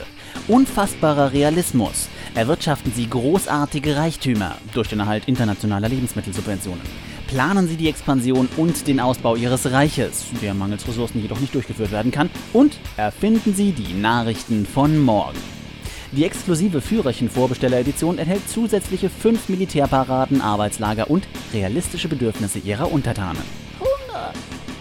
Unfassbarer 0.48 1.34
Realismus. 1.34 2.10
Erwirtschaften 2.36 2.92
Sie 2.94 3.10
großartige 3.10 3.96
Reichtümer 3.96 4.56
durch 4.74 4.88
den 4.88 5.00
Erhalt 5.00 5.28
internationaler 5.28 5.90
Lebensmittelsubventionen. 5.90 7.09
Planen 7.30 7.68
Sie 7.68 7.76
die 7.76 7.90
Expansion 7.90 8.50
und 8.58 8.88
den 8.88 9.00
Ausbau 9.00 9.36
Ihres 9.36 9.72
Reiches, 9.72 10.26
der 10.42 10.56
mangels 10.56 10.88
Ressourcen 10.88 11.22
jedoch 11.22 11.40
nicht 11.40 11.54
durchgeführt 11.54 11.92
werden 11.92 12.12
kann. 12.12 12.32
Und 12.54 12.80
erfinden 12.98 13.54
Sie 13.54 13.72
die 13.72 13.94
Nachrichten 13.94 14.66
von 14.66 14.98
morgen. 14.98 15.38
Die 16.12 16.26
exklusive 16.26 16.82
Führerchen-Vorbesteller-Edition 16.82 18.18
enthält 18.18 18.50
zusätzliche 18.50 19.12
fünf 19.12 19.48
Militärparaden, 19.48 20.42
Arbeitslager 20.42 21.12
und 21.12 21.28
realistische 21.54 22.08
Bedürfnisse 22.08 22.58
ihrer 22.58 22.92
Untertanen. 22.92 23.44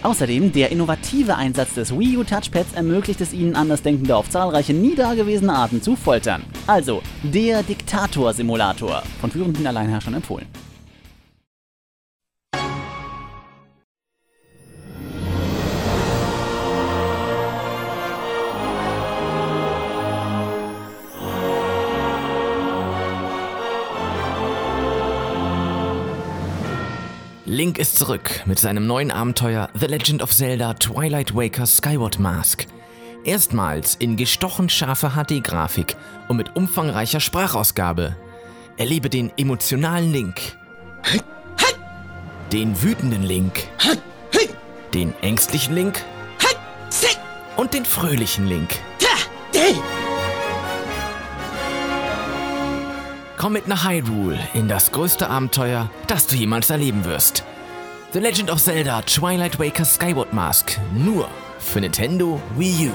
Außerdem, 0.01 0.51
der 0.51 0.71
innovative 0.71 1.35
Einsatz 1.35 1.75
des 1.75 1.91
Wii 1.91 2.17
U 2.17 2.23
Touchpads 2.23 2.73
ermöglicht 2.73 3.21
es 3.21 3.31
ihnen, 3.31 3.55
Andersdenkende 3.55 4.15
auf 4.15 4.27
zahlreiche 4.27 4.73
nie 4.73 4.95
dagewesene 4.95 5.53
Arten 5.53 5.83
zu 5.83 5.95
foltern. 5.95 6.41
Also, 6.65 7.03
der 7.21 7.61
Diktator-Simulator. 7.61 9.03
Von 9.21 9.29
führenden 9.29 9.67
Alleinherrschern 9.67 10.15
empfohlen. 10.15 10.47
Link 27.59 27.77
ist 27.77 27.97
zurück 27.97 28.43
mit 28.45 28.57
seinem 28.57 28.87
neuen 28.87 29.11
Abenteuer 29.11 29.69
The 29.77 29.87
Legend 29.87 30.23
of 30.23 30.31
Zelda 30.31 30.75
Twilight 30.75 31.35
Waker 31.35 31.65
Skyward 31.65 32.17
Mask. 32.17 32.65
Erstmals 33.25 33.95
in 33.95 34.15
gestochen 34.15 34.69
scharfer 34.69 35.09
HD-Grafik 35.09 35.97
und 36.29 36.37
mit 36.37 36.55
umfangreicher 36.55 37.19
Sprachausgabe. 37.19 38.15
Erlebe 38.77 39.09
den 39.09 39.29
emotionalen 39.35 40.13
Link, 40.13 40.39
den 42.53 42.81
wütenden 42.81 43.23
Link, 43.23 43.67
den 44.93 45.13
ängstlichen 45.21 45.75
Link 45.75 46.01
und 47.57 47.73
den 47.73 47.83
fröhlichen 47.83 48.47
Link. 48.47 48.69
Komm 53.35 53.51
mit 53.51 53.67
nach 53.67 53.89
Hyrule 53.89 54.39
in 54.53 54.69
das 54.69 54.93
größte 54.93 55.29
Abenteuer, 55.29 55.89
das 56.07 56.27
du 56.27 56.35
jemals 56.35 56.69
erleben 56.69 57.03
wirst. 57.03 57.43
The 58.11 58.19
Legend 58.19 58.49
of 58.49 58.59
Zelda 58.59 59.03
Twilight 59.05 59.59
Waker 59.59 59.85
Skyward 59.85 60.33
Mask 60.33 60.79
nur 60.95 61.29
für 61.59 61.79
Nintendo 61.79 62.41
Wii 62.57 62.89
U. 62.89 62.91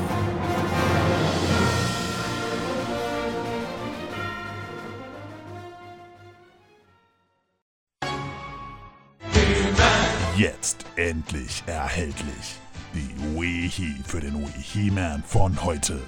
Jetzt 10.36 10.84
endlich 10.96 11.62
erhältlich. 11.66 12.56
Die 12.92 13.14
Wii 13.36 14.02
für 14.04 14.18
den 14.18 14.34
Wii 14.34 14.62
He-Man 14.62 15.22
von 15.24 15.62
heute. 15.62 16.00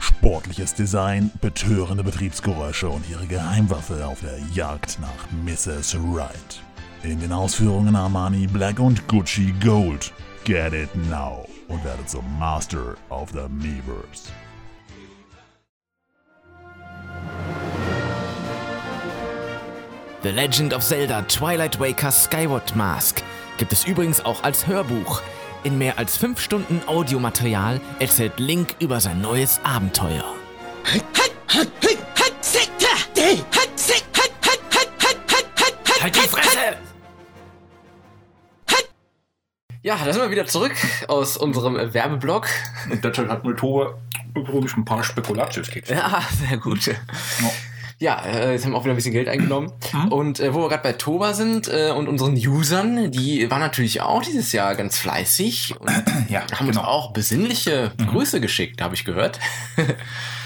Sportliches 0.00 0.74
Design, 0.74 1.30
betörende 1.40 2.04
Betriebsgeräusche 2.04 2.90
und 2.90 3.08
ihre 3.08 3.26
Geheimwaffe 3.26 4.06
auf 4.06 4.20
der 4.20 4.38
Jagd 4.52 4.98
nach 5.00 5.32
Mrs. 5.46 5.96
Right. 6.14 6.63
In 7.04 7.20
den 7.20 7.32
Ausführungen 7.32 7.94
Armani 7.94 8.46
Black 8.46 8.78
und 8.80 9.06
Gucci 9.08 9.54
Gold. 9.62 10.10
Get 10.44 10.72
it 10.72 10.88
now 11.10 11.46
und 11.68 11.84
werde 11.84 12.06
zum 12.06 12.24
Master 12.38 12.94
of 13.10 13.28
the 13.30 13.46
Miiverse. 13.50 14.32
The 20.22 20.30
Legend 20.30 20.72
of 20.72 20.82
Zelda 20.82 21.20
Twilight 21.22 21.78
Waker 21.78 22.10
Skyward 22.10 22.74
Mask 22.74 23.22
gibt 23.58 23.74
es 23.74 23.84
übrigens 23.84 24.24
auch 24.24 24.42
als 24.42 24.66
Hörbuch. 24.66 25.20
In 25.62 25.76
mehr 25.76 25.98
als 25.98 26.16
5 26.16 26.40
Stunden 26.40 26.80
Audiomaterial 26.86 27.82
erzählt 27.98 28.40
Link 28.40 28.76
über 28.78 29.00
sein 29.00 29.20
neues 29.20 29.60
Abenteuer. 29.62 30.24
Ja, 39.84 39.98
da 40.02 40.14
sind 40.14 40.22
wir 40.22 40.30
wieder 40.30 40.46
zurück 40.46 40.72
aus 41.08 41.36
unserem 41.36 41.74
Werbeblock. 41.76 42.46
Und 42.90 43.04
deshalb 43.04 43.28
hat 43.28 43.44
Motor 43.44 43.98
übrigens 44.34 44.74
ein 44.78 44.86
paar 44.86 45.04
Spekulatiuskekse. 45.04 45.92
Ja, 45.92 46.22
sehr 46.48 46.56
gut. 46.56 46.90
Ja, 47.98 48.24
äh, 48.24 48.52
jetzt 48.52 48.64
haben 48.64 48.72
wir 48.72 48.78
auch 48.78 48.84
wieder 48.84 48.94
ein 48.94 48.96
bisschen 48.96 49.12
Geld 49.12 49.28
eingenommen. 49.28 49.70
Und 50.08 50.40
äh, 50.40 50.54
wo 50.54 50.62
wir 50.62 50.70
gerade 50.70 50.82
bei 50.82 50.94
Toba 50.94 51.34
sind 51.34 51.68
äh, 51.68 51.90
und 51.90 52.08
unseren 52.08 52.34
Usern, 52.34 53.10
die 53.10 53.50
waren 53.50 53.60
natürlich 53.60 54.00
auch 54.00 54.22
dieses 54.22 54.52
Jahr 54.52 54.74
ganz 54.74 54.96
fleißig 54.96 55.74
und 55.78 55.90
Ja, 56.30 56.40
haben 56.54 56.66
uns 56.66 56.76
genau. 56.78 56.88
auch 56.88 57.12
besinnliche 57.12 57.92
Grüße 58.10 58.40
geschickt, 58.40 58.80
habe 58.80 58.94
ich 58.94 59.04
gehört. 59.04 59.38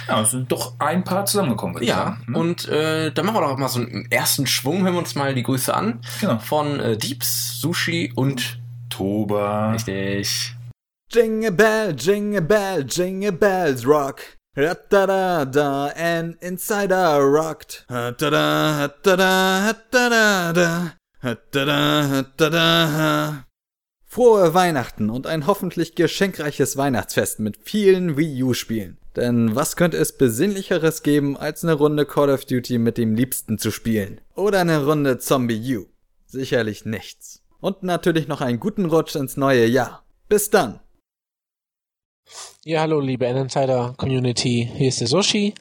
Ja, 0.08 0.22
es 0.22 0.32
sind 0.32 0.50
doch 0.50 0.80
ein 0.80 1.04
paar 1.04 1.26
zusammengekommen, 1.26 1.80
Ja, 1.84 2.16
ne? 2.26 2.36
und 2.38 2.66
äh, 2.68 3.12
dann 3.12 3.24
machen 3.26 3.36
wir 3.36 3.42
doch 3.46 3.56
mal 3.56 3.68
so 3.68 3.78
einen 3.80 4.10
ersten 4.10 4.46
Schwung, 4.48 4.82
hören 4.82 4.94
wir 4.94 4.98
uns 4.98 5.14
mal 5.14 5.32
die 5.34 5.42
Grüße 5.44 5.72
an. 5.72 6.00
Genau. 6.20 6.38
Von 6.38 6.80
äh, 6.80 6.96
Deeps, 6.96 7.60
Sushi 7.60 8.12
und 8.16 8.57
Oktober. 8.98 9.72
Richtig. 9.74 10.54
Jingle 11.10 11.52
Bell, 11.52 11.94
Jingle 11.96 12.42
Bell, 12.42 12.84
Jingle 12.84 13.32
Bells 13.32 13.86
Rock. 13.86 14.22
Ratada 14.56 15.44
da, 15.44 15.86
an 15.94 16.36
Insider 16.40 17.20
rocked. 17.20 17.84
Hatada, 17.88 18.76
hatada, 18.76 19.62
hatada, 19.62 20.52
da. 20.52 20.92
Hatada, 21.22 22.08
hatada, 22.08 23.44
Frohe 24.04 24.54
Weihnachten 24.54 25.10
und 25.10 25.28
ein 25.28 25.46
hoffentlich 25.46 25.94
geschenkreiches 25.94 26.76
Weihnachtsfest 26.76 27.38
mit 27.38 27.56
vielen 27.62 28.16
Wii 28.16 28.42
U-Spielen. 28.42 28.98
Denn 29.14 29.54
was 29.54 29.76
könnte 29.76 29.96
es 29.96 30.16
Besinnlicheres 30.18 31.04
geben, 31.04 31.36
als 31.36 31.62
eine 31.62 31.74
Runde 31.74 32.04
Call 32.04 32.30
of 32.30 32.44
Duty 32.44 32.78
mit 32.78 32.98
dem 32.98 33.14
Liebsten 33.14 33.58
zu 33.58 33.70
spielen? 33.70 34.20
Oder 34.34 34.60
eine 34.60 34.84
Runde 34.84 35.18
Zombie 35.18 35.76
U? 35.76 35.86
Sicherlich 36.26 36.84
nichts. 36.84 37.37
Und 37.60 37.82
natürlich 37.82 38.28
noch 38.28 38.40
einen 38.40 38.60
guten 38.60 38.84
Rutsch 38.86 39.16
ins 39.16 39.36
neue 39.36 39.66
Jahr. 39.66 40.04
Bis 40.28 40.48
dann! 40.48 40.78
Ja, 42.62 42.82
hallo 42.82 43.00
liebe 43.00 43.26
N-Insider-Community, 43.26 44.70
hier 44.76 44.88
ist 44.88 45.00
der 45.00 45.08
Sushi 45.08 45.54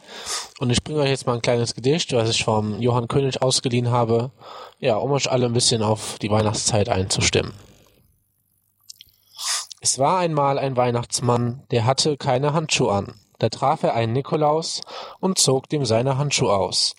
und 0.60 0.70
ich 0.70 0.84
bringe 0.84 1.00
euch 1.00 1.10
jetzt 1.10 1.26
mal 1.26 1.36
ein 1.36 1.42
kleines 1.42 1.74
Gedicht, 1.74 2.12
was 2.12 2.30
ich 2.30 2.44
vom 2.44 2.82
Johann 2.82 3.08
König 3.08 3.42
ausgeliehen 3.42 3.90
habe, 3.90 4.32
ja, 4.80 4.98
um 4.98 5.12
euch 5.12 5.32
alle 5.32 5.46
ein 5.46 5.54
bisschen 5.54 5.82
auf 5.82 6.20
die 6.20 6.30
Weihnachtszeit 6.30 6.90
einzustimmen. 6.90 7.54
Es 9.80 9.98
war 9.98 10.20
einmal 10.20 10.60
ein 10.60 10.76
Weihnachtsmann, 10.76 11.64
der 11.72 11.86
hatte 11.86 12.18
keine 12.18 12.52
Handschuhe 12.52 12.92
an. 12.92 13.14
Da 13.40 13.48
traf 13.50 13.84
er 13.84 13.94
einen 13.94 14.14
Nikolaus 14.14 14.82
und 15.20 15.40
zog 15.40 15.70
dem 15.70 15.86
seine 15.86 16.18
Handschuhe 16.18 16.54
aus. 16.54 16.96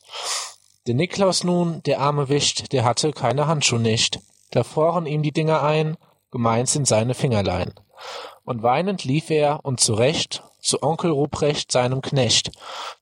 Der 0.86 0.94
Niklaus 0.94 1.44
nun, 1.44 1.82
der 1.82 2.00
arme 2.00 2.30
Wicht, 2.30 2.72
der 2.72 2.84
hatte 2.84 3.12
keine 3.12 3.46
Handschuhe 3.46 3.80
nicht. 3.80 4.20
Da 4.50 4.64
froren 4.64 5.06
ihm 5.06 5.22
die 5.22 5.32
Dinger 5.32 5.62
ein, 5.62 5.96
gemeint 6.30 6.68
sind 6.68 6.86
seine 6.86 7.14
Fingerlein. 7.14 7.74
Und 8.44 8.62
weinend 8.62 9.04
lief 9.04 9.30
er, 9.30 9.64
und 9.64 9.80
zurecht, 9.80 10.42
zu 10.60 10.82
Onkel 10.82 11.10
Ruprecht, 11.10 11.70
seinem 11.70 12.00
Knecht. 12.02 12.50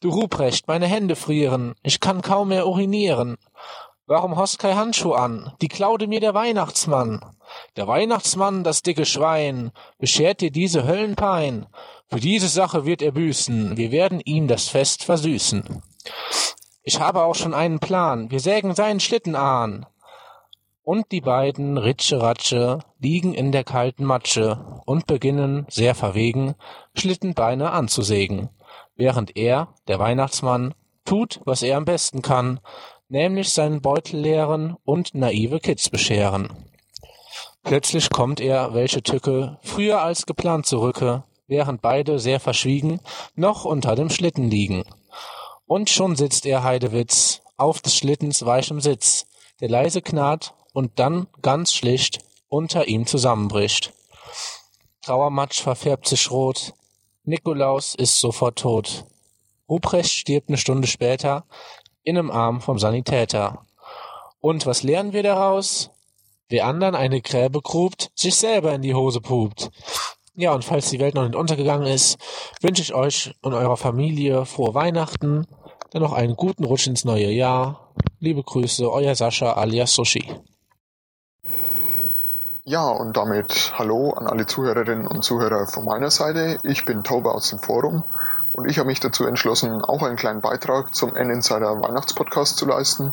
Du 0.00 0.11
Ruprecht, 0.11 0.68
meine 0.68 0.87
Hände 0.87 1.16
frieren, 1.16 1.74
ich 1.82 2.00
kann 2.00 2.22
kaum 2.22 2.48
mehr 2.48 2.66
urinieren. 2.66 3.37
Warum 4.06 4.37
hast 4.37 4.59
kei 4.59 4.74
Handschuh 4.74 5.14
an? 5.14 5.52
Die 5.61 5.68
klaude 5.68 6.06
mir 6.06 6.20
der 6.20 6.35
Weihnachtsmann. 6.35 7.20
Der 7.76 7.88
Weihnachtsmann, 7.88 8.62
das 8.62 8.82
dicke 8.82 9.04
Schwein, 9.04 9.72
beschert 9.98 10.40
dir 10.40 10.52
diese 10.52 10.87
Höllenpein. 10.87 11.66
Für 12.09 12.20
diese 12.20 12.48
Sache 12.48 12.85
wird 12.85 13.02
er 13.02 13.11
büßen, 13.11 13.76
wir 13.76 13.90
werden 13.90 14.20
ihm 14.20 14.46
das 14.46 14.68
Fest 14.68 15.02
versüßen. 15.02 15.82
Ich 16.85 17.00
habe 17.00 17.24
auch 17.24 17.35
schon 17.35 17.52
einen 17.52 17.80
Plan, 17.80 18.30
wir 18.30 18.38
sägen 18.38 18.76
seinen 18.76 19.00
Schlitten 19.00 19.35
an. 19.35 19.87
Und 20.87 21.11
die 21.11 21.20
beiden 21.20 21.79
Ritsche 21.79 22.22
Ratsche 22.22 22.79
liegen 23.01 23.35
in 23.35 23.51
der 23.51 23.64
kalten 23.64 24.05
Matsche 24.05 24.81
und 24.87 25.09
beginnen, 25.09 25.66
sehr 25.68 25.96
verwegen, 25.96 26.55
Schlittenbeine 26.94 27.72
anzusägen, 27.72 28.51
während 28.94 29.37
er, 29.37 29.75
der 29.88 29.99
Weihnachtsmann, 29.99 30.75
tut, 31.05 31.40
was 31.44 31.64
er 31.64 31.77
am 31.77 31.87
besten 31.87 32.22
kann, 32.22 32.61
nämlich 33.09 33.53
seinen 33.53 33.83
Beutel 33.83 34.20
leeren 34.20 34.77
und 34.85 35.12
naive 35.12 35.59
Kids 35.59 35.90
bescheren. 35.90 36.51
Plötzlich 37.64 38.09
kommt 38.11 38.38
er, 38.38 38.72
welche 38.72 39.03
Tücke, 39.03 39.59
früher 39.64 40.03
als 40.03 40.25
geplant 40.25 40.66
zurücke, 40.66 41.25
während 41.49 41.83
beide 41.83 42.20
sehr 42.20 42.38
verschwiegen 42.38 43.01
noch 43.35 43.64
unter 43.64 43.96
dem 43.96 44.09
Schlitten 44.09 44.49
liegen. 44.49 44.85
Und 45.66 45.90
schon 45.90 46.14
sitzt 46.14 46.46
er 46.46 46.62
Heidewitz 46.62 47.42
auf 47.57 47.83
des 47.83 47.96
Schlittens 47.96 48.46
weichem 48.46 48.81
Sitz, 48.81 49.27
der 49.61 49.68
leise 49.68 50.01
knarrt 50.01 50.55
und 50.76 50.98
dann 50.98 51.26
ganz 51.40 51.72
schlicht 51.72 52.18
unter 52.48 52.86
ihm 52.86 53.06
zusammenbricht. 53.06 53.94
Trauermatsch 55.00 55.62
verfärbt 55.62 56.06
sich 56.06 56.30
rot, 56.30 56.74
Nikolaus 57.24 57.94
ist 57.94 58.20
sofort 58.20 58.58
tot. 58.58 59.06
Ruprecht 59.70 60.12
stirbt 60.12 60.50
eine 60.50 60.58
Stunde 60.58 60.86
später 60.86 61.46
in 62.02 62.18
einem 62.18 62.30
Arm 62.30 62.60
vom 62.60 62.78
Sanitäter. 62.78 63.64
Und 64.40 64.66
was 64.66 64.82
lernen 64.82 65.14
wir 65.14 65.22
daraus? 65.22 65.88
Wer 66.50 66.66
anderen 66.66 66.94
eine 66.94 67.22
Gräbe 67.22 67.62
grubt, 67.62 68.10
sich 68.14 68.34
selber 68.34 68.74
in 68.74 68.82
die 68.82 68.94
Hose 68.94 69.22
pupt. 69.22 69.70
Ja, 70.34 70.52
und 70.52 70.62
falls 70.62 70.90
die 70.90 71.00
Welt 71.00 71.14
noch 71.14 71.24
nicht 71.24 71.36
untergegangen 71.36 71.86
ist, 71.86 72.18
wünsche 72.60 72.82
ich 72.82 72.92
euch 72.92 73.32
und 73.40 73.54
eurer 73.54 73.78
Familie 73.78 74.44
frohe 74.44 74.74
Weihnachten, 74.74 75.46
dann 75.90 76.02
noch 76.02 76.12
einen 76.12 76.36
guten 76.36 76.64
Rutsch 76.64 76.86
ins 76.86 77.06
neue 77.06 77.30
Jahr. 77.30 77.94
Liebe 78.20 78.42
Grüße, 78.42 78.92
euer 78.92 79.14
Sascha 79.14 79.54
alias 79.54 79.94
Sushi. 79.94 80.34
Ja, 82.68 82.88
und 82.88 83.16
damit 83.16 83.74
hallo 83.79 84.11
an 84.14 84.26
alle 84.26 84.44
Zuhörerinnen 84.44 85.07
und 85.07 85.22
Zuhörer 85.22 85.68
von 85.68 85.85
meiner 85.85 86.11
Seite. 86.11 86.59
Ich 86.64 86.85
bin 86.85 87.05
Tauber 87.05 87.33
aus 87.33 87.48
dem 87.50 87.61
Forum 87.61 88.02
und 88.55 88.68
ich 88.68 88.81
habe 88.81 88.88
mich 88.88 88.98
dazu 88.98 89.24
entschlossen, 89.24 89.85
auch 89.85 90.02
einen 90.02 90.16
kleinen 90.16 90.40
Beitrag 90.40 90.92
zum 90.92 91.14
N-Insider 91.14 91.81
Weihnachtspodcast 91.81 92.59
zu 92.59 92.66
leisten. 92.66 93.12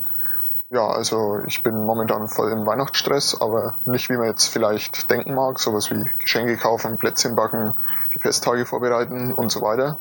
Ja, 0.71 0.87
also 0.87 1.37
ich 1.45 1.61
bin 1.61 1.85
momentan 1.85 2.29
voll 2.29 2.51
im 2.51 2.65
Weihnachtsstress, 2.65 3.39
aber 3.39 3.75
nicht 3.85 4.09
wie 4.09 4.17
man 4.17 4.25
jetzt 4.25 4.47
vielleicht 4.47 5.11
denken 5.11 5.35
mag, 5.35 5.59
sowas 5.59 5.91
wie 5.91 6.03
Geschenke 6.17 6.57
kaufen, 6.57 6.97
Plätzchen 6.97 7.35
backen, 7.35 7.75
die 8.15 8.17
Festtage 8.17 8.65
vorbereiten 8.65 9.35
und 9.35 9.51
so 9.51 9.61
weiter, 9.61 9.99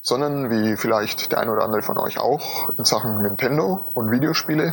sondern 0.00 0.48
wie 0.48 0.74
vielleicht 0.78 1.32
der 1.32 1.40
ein 1.40 1.50
oder 1.50 1.64
andere 1.64 1.82
von 1.82 1.98
euch 1.98 2.18
auch 2.18 2.70
in 2.78 2.86
Sachen 2.86 3.20
Nintendo 3.20 3.90
und 3.92 4.10
Videospiele 4.10 4.72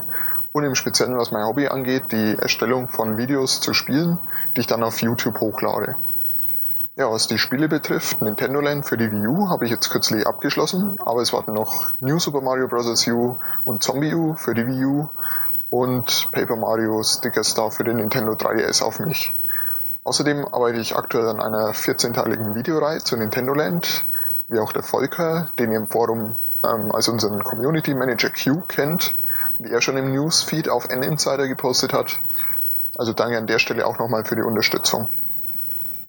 und 0.54 0.64
im 0.64 0.76
Speziellen, 0.76 1.18
was 1.18 1.32
mein 1.32 1.46
Hobby 1.46 1.68
angeht, 1.68 2.12
die 2.12 2.38
Erstellung 2.38 2.88
von 2.88 3.18
Videos 3.18 3.60
zu 3.60 3.74
Spielen, 3.74 4.20
die 4.56 4.62
ich 4.62 4.68
dann 4.68 4.84
auf 4.84 5.02
YouTube 5.02 5.40
hochlade. 5.40 5.96
Ja, 6.96 7.12
was 7.12 7.28
die 7.28 7.40
Spiele 7.40 7.68
betrifft, 7.68 8.22
Nintendo 8.22 8.62
Land 8.62 8.86
für 8.86 8.98
die 8.98 9.12
Wii 9.12 9.26
U 9.26 9.50
habe 9.50 9.66
ich 9.66 9.72
jetzt 9.72 9.90
kürzlich 9.90 10.28
abgeschlossen, 10.28 10.96
aber 11.04 11.22
es 11.22 11.34
warten 11.34 11.54
noch 11.54 11.92
New 12.02 12.20
Super 12.20 12.42
Mario 12.42 12.68
Bros. 12.68 13.08
U 13.08 13.36
und 13.66 13.82
Zombie 13.82 14.14
U 14.14 14.36
für 14.36 14.54
die 14.54 14.68
Wii 14.68 14.86
U 14.86 15.10
und 15.72 16.30
Paper 16.32 16.56
Mario 16.56 17.02
Sticker 17.02 17.44
Star 17.44 17.72
für 17.72 17.84
den 17.84 17.98
Nintendo 17.98 18.34
3DS 18.34 18.84
auf 18.84 19.00
mich. 19.00 19.34
Außerdem 20.04 20.46
arbeite 20.46 20.78
ich 20.78 20.96
aktuell 20.96 21.30
an 21.30 21.40
einer 21.40 21.72
14-teiligen 21.72 22.54
Videoreihe 22.54 23.00
zu 23.00 23.18
Nintendo 23.18 23.56
Land, 23.56 24.06
wie 24.50 24.60
auch 24.60 24.72
der 24.72 24.84
Volker, 24.84 25.50
den 25.58 25.72
ihr 25.72 25.80
im 25.80 25.88
Forum 25.88 26.36
ähm, 26.64 26.92
als 26.92 27.08
unseren 27.08 27.44
Community 27.44 27.96
Manager 27.96 28.30
Q 28.30 28.62
kennt, 28.68 29.16
wie 29.60 29.72
er 29.72 29.82
schon 29.82 29.98
im 29.98 30.12
Newsfeed 30.12 30.70
auf 30.70 30.90
N-Insider 30.90 31.48
gepostet 31.48 31.94
hat. 31.94 32.20
Also 32.96 33.14
danke 33.14 33.38
an 33.38 33.48
der 33.48 33.60
Stelle 33.60 33.86
auch 33.88 33.98
nochmal 34.00 34.26
für 34.26 34.36
die 34.36 34.42
Unterstützung. 34.42 35.10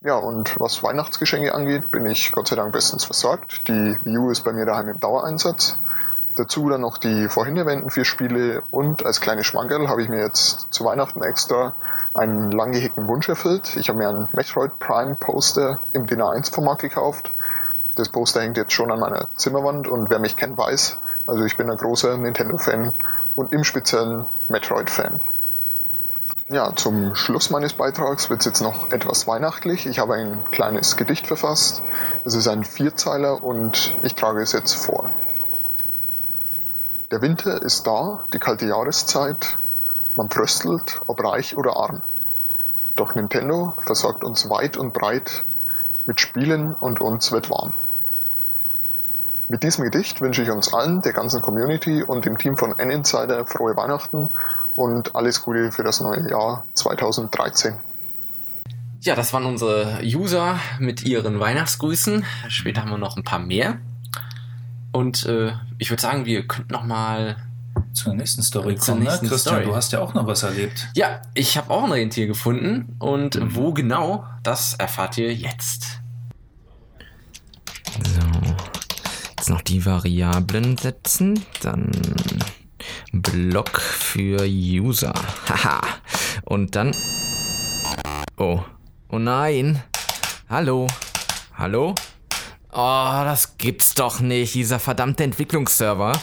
Ja, 0.03 0.17
und 0.17 0.61
was 0.61 0.83
Weihnachtsgeschenke 0.83 1.55
angeht, 1.55 1.91
bin 1.91 2.05
ich 2.05 2.31
Gott 2.33 2.49
sei 2.49 2.57
Dank 2.57 2.73
bestens 2.73 3.05
versorgt. 3.05 3.67
Die 3.69 3.99
Wii 4.05 4.19
U 4.19 4.31
ist 4.31 4.43
bei 4.43 4.53
mir 4.53 4.67
daheim 4.67 4.89
im 4.89 5.01
Dauereinsatz. 5.01 5.79
Dazu 6.37 6.69
dann 6.69 6.81
noch 6.81 6.99
die 6.99 7.29
vorhin 7.29 7.57
erwähnten 7.57 7.91
vier 7.91 8.05
Spiele 8.05 8.63
und 8.71 9.07
als 9.07 9.21
kleine 9.21 9.45
Schmankerl 9.45 9.89
habe 9.89 10.03
ich 10.03 10.09
mir 10.09 10.21
jetzt 10.21 10.67
zu 10.71 10.85
Weihnachten 10.85 11.23
extra 11.23 11.75
einen 12.13 12.51
lang 12.51 12.75
Wunsch 12.97 13.29
erfüllt. 13.29 13.77
Ich 13.77 13.89
habe 13.89 13.99
mir 13.99 14.09
ein 14.09 14.29
Metroid 14.33 14.79
Prime 14.81 15.15
Poster 15.15 15.81
im 15.93 16.07
DIN 16.07 16.21
A1 16.21 16.53
Format 16.53 16.81
gekauft. 16.81 17.31
Das 17.95 18.09
Poster 18.09 18.43
hängt 18.43 18.57
jetzt 18.57 18.73
schon 18.73 18.91
an 18.91 18.99
meiner 18.99 19.29
Zimmerwand 19.37 19.87
und 19.87 20.11
wer 20.11 20.19
mich 20.19 20.37
kennt, 20.37 20.59
weiß, 20.59 20.99
also 21.27 21.45
ich 21.45 21.57
bin 21.57 21.71
ein 21.71 21.77
großer 21.77 22.17
Nintendo-Fan 22.17 22.93
und 23.37 23.53
im 23.53 23.65
Speziellen 23.65 24.27
Metroid-Fan. 24.49 25.21
Ja, 26.51 26.77
zum 26.77 27.15
Schluss 27.15 27.51
meines 27.51 27.73
Beitrags 27.73 28.29
wird 28.29 28.41
es 28.41 28.47
jetzt 28.47 28.61
noch 28.61 28.93
etwas 28.93 29.27
weihnachtlich. 29.27 29.87
Ich 29.87 29.99
habe 29.99 30.15
ein 30.15 30.45
kleines 30.51 30.97
Gedicht 30.97 31.27
verfasst. 31.27 31.83
Es 32.25 32.35
ist 32.35 32.49
ein 32.49 32.65
Vierzeiler 32.65 33.43
und 33.43 33.97
ich 34.03 34.15
trage 34.15 34.43
es 34.43 34.53
jetzt 34.53 34.75
vor. 34.75 35.11
Der 37.11 37.23
Winter 37.23 37.63
ist 37.63 37.87
da, 37.87 38.25
die 38.33 38.39
kalte 38.39 38.67
Jahreszeit. 38.67 39.59
Man 40.17 40.29
fröstelt, 40.29 41.01
ob 41.07 41.25
reich 41.25 41.57
oder 41.57 41.77
arm. 41.77 42.03
Doch 42.95 43.15
Nintendo 43.15 43.75
versorgt 43.79 44.23
uns 44.23 44.51
weit 44.51 44.77
und 44.77 44.93
breit 44.93 45.45
mit 46.07 46.21
Spielen 46.21 46.75
und 46.75 47.01
uns 47.01 47.33
wird 47.33 47.51
warm. 47.51 47.73
Mit 49.49 49.63
diesem 49.63 49.85
Gedicht 49.85 50.21
wünsche 50.21 50.43
ich 50.43 50.51
uns 50.51 50.73
allen, 50.73 51.03
der 51.03 51.13
ganzen 51.13 51.43
Community 51.43 52.03
und 52.03 52.25
dem 52.25 52.39
Team 52.39 52.57
von 52.57 52.79
N-Insider 52.79 53.45
frohe 53.45 53.77
Weihnachten 53.77 54.31
und 54.75 55.15
alles 55.15 55.43
Gute 55.43 55.71
für 55.71 55.85
das 55.85 56.01
neue 56.01 56.31
Jahr 56.31 56.65
2013. 56.75 57.77
Ja, 59.01 59.15
das 59.15 59.35
waren 59.35 59.45
unsere 59.45 60.01
User 60.03 60.59
mit 60.79 61.05
ihren 61.05 61.39
Weihnachtsgrüßen. 61.39 62.25
Später 62.49 62.81
haben 62.81 62.91
wir 62.91 62.99
noch 62.99 63.19
ein 63.19 63.25
paar 63.25 63.39
mehr. 63.39 63.77
Und 64.93 65.27
äh, 65.27 65.53
ich 65.77 65.91
würde 65.91 66.01
sagen, 66.01 66.25
wir 66.25 66.47
könnten 66.47 66.73
noch 66.73 66.85
mal 66.85 67.37
zur 67.93 68.15
nächsten 68.15 68.43
Story 68.43 68.77
zur 68.77 68.95
kommen. 68.95 69.05
nächsten 69.05 69.27
ne? 69.27 69.31
Christian, 69.31 69.57
Story. 69.57 69.67
du 69.67 69.77
hast 69.77 69.93
ja 69.93 70.01
auch 70.01 70.15
noch 70.15 70.27
was 70.27 70.43
erlebt. 70.43 70.89
Ja, 70.95 71.21
ich 71.35 71.59
habe 71.59 71.71
auch 71.71 71.85
ein 71.85 71.93
Rentier 71.93 72.27
gefunden 72.27 72.97
und 72.99 73.39
wo 73.55 73.75
genau, 73.75 74.25
das 74.43 74.75
erfahrt 74.75 75.19
ihr 75.19 75.35
jetzt. 75.35 76.01
So. 78.03 78.44
Jetzt 79.45 79.51
noch 79.51 79.61
die 79.61 79.85
Variablen 79.85 80.79
setzen. 80.79 81.45
Dann 81.61 81.91
Block 83.13 83.79
für 83.79 84.43
User. 84.47 85.13
Haha. 85.47 85.83
Und 86.47 86.75
dann. 86.75 86.97
Oh. 88.39 88.63
Oh 89.11 89.19
nein. 89.19 89.83
Hallo. 90.49 90.87
Hallo? 91.59 91.95
Oh, 92.73 93.21
das 93.25 93.59
gibt's 93.59 93.93
doch 93.93 94.21
nicht, 94.21 94.55
dieser 94.55 94.79
verdammte 94.79 95.25
Entwicklungsserver. 95.25 96.19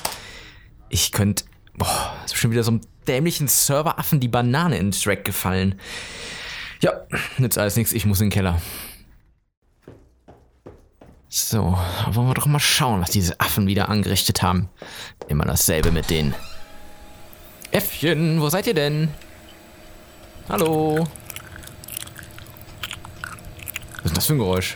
Ich 0.89 1.12
könnte. 1.12 1.43
Boah, 1.75 2.15
ist 2.25 2.36
schon 2.38 2.49
wieder 2.49 2.63
so 2.63 2.71
einem 2.71 2.81
dämlichen 3.07 3.47
Serveraffen 3.47 4.19
die 4.19 4.29
Banane 4.29 4.79
ins 4.79 4.99
Track 4.99 5.25
gefallen. 5.25 5.79
Ja, 6.81 6.93
nützt 7.38 7.60
alles 7.60 7.75
nichts, 7.75 7.93
ich 7.93 8.07
muss 8.07 8.19
in 8.19 8.29
den 8.29 8.34
Keller. 8.34 8.60
So, 11.34 11.78
wollen 12.12 12.28
wir 12.28 12.34
doch 12.34 12.46
mal 12.46 12.60
schauen, 12.60 13.00
was 13.00 13.12
diese 13.12 13.39
Affen 13.39 13.65
wieder 13.65 13.88
angerichtet 13.88 14.41
haben. 14.41 14.67
Immer 15.30 15.46
dasselbe 15.46 15.89
mit 15.89 16.10
denen. 16.10 16.36
Äffchen, 17.72 18.41
wo 18.41 18.50
seid 18.50 18.67
ihr 18.67 18.74
denn? 18.74 19.08
Hallo? 20.50 21.08
Was 24.04 24.12
ist 24.12 24.17
das 24.17 24.26
für 24.26 24.34
ein 24.34 24.39
Geräusch? 24.39 24.76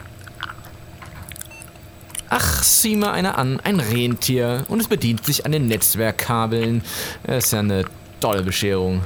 Ach, 2.30 2.64
sieh 2.64 2.96
mal 2.96 3.12
einer 3.12 3.38
an, 3.38 3.60
ein 3.60 3.82
Rentier. 3.82 4.64
Und 4.70 4.80
es 4.80 4.88
bedient 4.88 5.26
sich 5.26 5.46
an 5.46 5.52
den 5.52 5.68
Netzwerkkabeln. 5.68 6.84
Das 7.24 7.48
ist 7.48 7.52
ja 7.52 7.60
eine 7.60 7.84
tolle 8.22 8.44
Bescherung. 8.44 9.02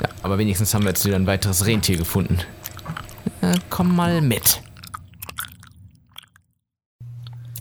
Ja, 0.00 0.08
aber 0.22 0.38
wenigstens 0.38 0.72
haben 0.72 0.84
wir 0.84 0.90
jetzt 0.92 1.04
wieder 1.04 1.16
ein 1.16 1.26
weiteres 1.26 1.66
Rentier 1.66 1.98
gefunden. 1.98 2.38
Äh, 3.42 3.58
komm 3.68 3.94
mal 3.94 4.22
mit. 4.22 4.62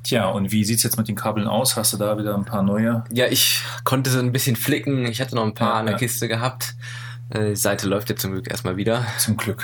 Tja, 0.10 0.28
und 0.28 0.52
wie 0.52 0.66
sieht's 0.66 0.82
jetzt 0.82 0.98
mit 0.98 1.08
den 1.08 1.16
Kabeln 1.16 1.46
aus? 1.48 1.76
Hast 1.78 1.94
du 1.94 1.98
da 1.98 2.18
wieder 2.18 2.34
ein 2.34 2.44
paar 2.44 2.64
neue? 2.64 3.04
Ja, 3.12 3.28
ich 3.28 3.62
konnte 3.84 4.10
so 4.10 4.18
ein 4.18 4.32
bisschen 4.32 4.56
flicken. 4.56 5.06
Ich 5.06 5.22
hatte 5.22 5.36
noch 5.36 5.44
ein 5.44 5.54
paar 5.54 5.74
Ja, 5.74 5.80
an 5.82 5.86
der 5.86 5.94
ja. 5.94 6.00
Kiste 6.00 6.28
gehabt. 6.28 6.74
Äh, 7.30 7.50
Die 7.50 7.56
Seite 7.56 7.88
läuft 7.88 8.10
jetzt 8.10 8.24
zum 8.24 8.32
Glück 8.32 8.50
erstmal 8.50 8.76
wieder. 8.76 9.06
Zum 9.20 9.38
Glück. 9.38 9.64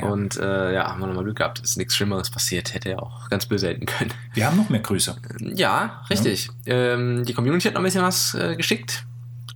Und 0.00 0.36
äh, 0.36 0.74
ja, 0.74 0.88
haben 0.88 0.98
wir 0.98 1.06
nochmal 1.06 1.22
Glück 1.22 1.36
gehabt. 1.36 1.60
Ist 1.60 1.76
nichts 1.78 1.94
Schlimmeres 1.94 2.28
passiert. 2.28 2.74
Hätte 2.74 2.90
ja 2.90 2.98
auch 2.98 3.28
ganz 3.30 3.46
böse 3.46 3.70
enden 3.70 3.86
können. 3.86 4.12
Wir 4.32 4.48
haben 4.48 4.56
noch 4.56 4.68
mehr 4.68 4.80
Grüße. 4.80 5.14
Ja, 5.54 6.02
richtig. 6.10 6.50
Ähm, 6.66 7.24
die 7.24 7.32
Community 7.32 7.68
hat 7.68 7.74
noch 7.74 7.80
ein 7.80 7.84
bisschen 7.84 8.02
was 8.02 8.34
äh, 8.34 8.56
geschickt. 8.56 9.06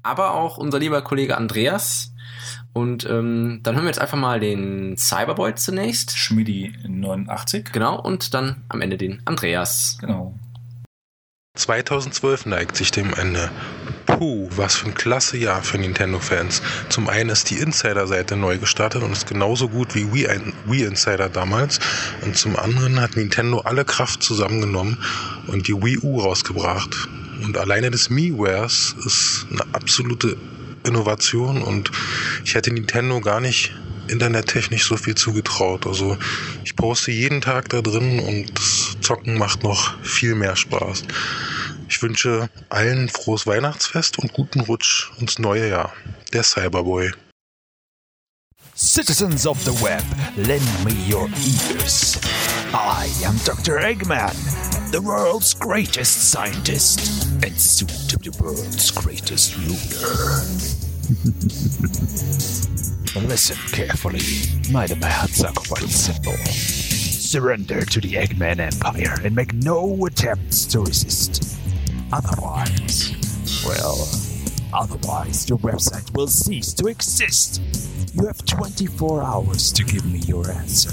Aber 0.05 0.35
auch 0.35 0.57
unser 0.57 0.79
lieber 0.79 1.03
Kollege 1.03 1.37
Andreas. 1.37 2.13
Und 2.79 3.05
ähm, 3.11 3.59
dann 3.65 3.75
hören 3.75 3.85
wir 3.85 3.91
jetzt 3.91 4.01
einfach 4.01 4.17
mal 4.17 4.39
den 4.39 4.97
Cyberboy 4.97 5.57
zunächst. 5.57 6.17
Schmidi 6.17 6.73
89. 6.87 7.73
Genau, 7.73 8.01
und 8.01 8.35
dann 8.35 8.63
am 8.69 8.81
Ende 8.81 8.97
den 8.97 9.21
Andreas. 9.25 9.99
Genau. 10.01 10.39
2012 11.57 12.47
neigt 12.47 12.77
sich 12.77 12.93
dem 12.93 13.13
Ende. 13.15 13.51
Puh, 14.07 14.49
was 14.55 14.77
für 14.77 14.87
ein 14.87 14.95
klasse 14.95 15.37
Jahr 15.39 15.61
für 15.63 15.77
Nintendo-Fans. 15.77 16.63
Zum 16.89 17.09
einen 17.09 17.31
ist 17.31 17.51
die 17.51 17.57
Insider-Seite 17.57 18.37
neu 18.37 18.59
gestartet 18.59 19.03
und 19.03 19.11
ist 19.11 19.27
genauso 19.27 19.69
gut 19.69 19.97
wie 19.97 20.13
Wii, 20.13 20.29
Wii 20.67 20.85
Insider 20.85 21.29
damals. 21.29 21.81
Und 22.23 22.37
zum 22.37 22.55
anderen 22.55 23.01
hat 23.01 23.17
Nintendo 23.17 23.59
alle 23.59 23.85
Kraft 23.85 24.23
zusammengenommen 24.23 24.99
und 25.49 25.67
die 25.67 25.75
Wii 25.75 25.99
U 26.05 26.21
rausgebracht. 26.21 27.09
Und 27.43 27.59
alleine 27.59 27.91
des 27.91 28.09
Miiwares 28.09 28.95
ist 29.05 29.47
eine 29.51 29.63
absolute 29.73 30.37
Innovation 30.89 31.63
und 31.63 31.91
ich 32.45 32.55
hätte 32.55 32.73
Nintendo 32.73 33.21
gar 33.21 33.41
nicht 33.41 33.73
internettechnisch 34.09 34.87
so 34.89 34.97
viel 34.97 35.15
zugetraut. 35.15 35.87
Also 35.87 36.17
ich 36.65 36.77
poste 36.77 37.11
jeden 37.11 37.41
Tag 37.41 37.69
da 37.69 37.83
drin 37.83 38.21
und 38.21 38.59
das 38.59 38.97
Zocken 39.01 39.39
macht 39.39 39.63
noch 39.63 40.03
viel 40.03 40.35
mehr 40.35 40.57
Spaß. 40.57 41.05
Ich 41.89 42.03
wünsche 42.03 42.51
allen 42.69 43.09
frohes 43.09 43.47
Weihnachtsfest 43.47 44.19
und 44.19 44.33
guten 44.33 44.61
Rutsch 44.61 45.11
ins 45.19 45.39
neue 45.39 45.69
Jahr. 45.69 45.93
Der 46.33 46.43
Cyberboy. 46.43 47.13
Citizens 48.75 49.47
of 49.47 49.59
the 49.65 49.73
web, 49.83 50.05
lend 50.37 50.85
me 50.85 50.93
your 51.13 51.29
ears. 51.73 52.19
I 52.75 53.11
am 53.25 53.37
Dr. 53.45 53.79
Eggman, 53.79 54.91
the 54.93 55.01
world's 55.01 55.55
greatest 55.55 56.31
scientist, 56.31 57.27
and 57.43 57.59
soon 57.59 57.89
to 58.09 58.19
be 58.19 58.29
the 58.29 58.43
world's 58.43 58.91
greatest 58.91 59.57
ruler. 59.57 60.43
Listen 63.27 63.57
carefully. 63.73 64.21
My 64.71 64.87
demands 64.87 65.43
are 65.43 65.53
quite 65.53 65.89
simple. 65.89 66.37
Surrender 66.45 67.87
to 67.87 68.01
the 68.01 68.15
Eggman 68.15 68.59
Empire 68.59 69.17
and 69.25 69.35
make 69.35 69.55
no 69.55 70.05
attempts 70.05 70.67
to 70.67 70.81
resist. 70.81 71.57
Otherwise, 72.13 73.15
well, 73.65 74.07
Otherwise, 74.73 75.49
your 75.49 75.59
website 75.59 76.15
will 76.15 76.27
cease 76.27 76.75
to 76.75 76.89
exist. 76.89 77.63
You 78.13 78.27
have 78.27 78.45
24 78.45 79.23
hours 79.23 79.73
to 79.73 79.83
give 79.83 80.05
me 80.05 80.19
your 80.19 80.51
answer. 80.51 80.93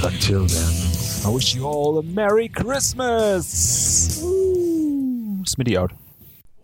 Until 0.00 0.46
then, 0.46 0.72
I 1.24 1.28
wish 1.28 1.54
you 1.54 1.66
all 1.66 1.98
a 1.98 2.02
Merry 2.02 2.48
Christmas! 2.48 4.20
Woo. 4.22 5.42
Smitty 5.44 5.76
out. 5.76 5.92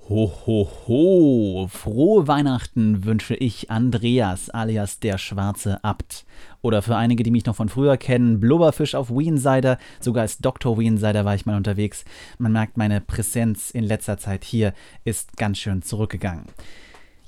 Ho, 0.08 0.32
ho, 0.46 0.68
ho. 0.86 1.68
Frohe 1.68 2.26
Weihnachten 2.26 3.04
wünsche 3.04 3.34
ich 3.34 3.70
Andreas 3.70 4.48
alias 4.48 4.98
der 5.00 5.18
schwarze 5.18 5.84
Abt. 5.84 6.24
Oder 6.62 6.80
für 6.80 6.96
einige, 6.96 7.22
die 7.22 7.30
mich 7.30 7.44
noch 7.44 7.56
von 7.56 7.68
früher 7.68 7.98
kennen, 7.98 8.40
Blubberfisch 8.40 8.94
auf 8.94 9.10
Weensider. 9.10 9.78
Sogar 10.00 10.22
als 10.22 10.38
Dr. 10.38 10.78
Weensider 10.78 11.26
war 11.26 11.34
ich 11.34 11.44
mal 11.44 11.56
unterwegs. 11.56 12.06
Man 12.38 12.52
merkt, 12.52 12.78
meine 12.78 13.02
Präsenz 13.02 13.70
in 13.70 13.84
letzter 13.84 14.16
Zeit 14.16 14.44
hier 14.44 14.72
ist 15.04 15.36
ganz 15.36 15.58
schön 15.58 15.82
zurückgegangen. 15.82 16.46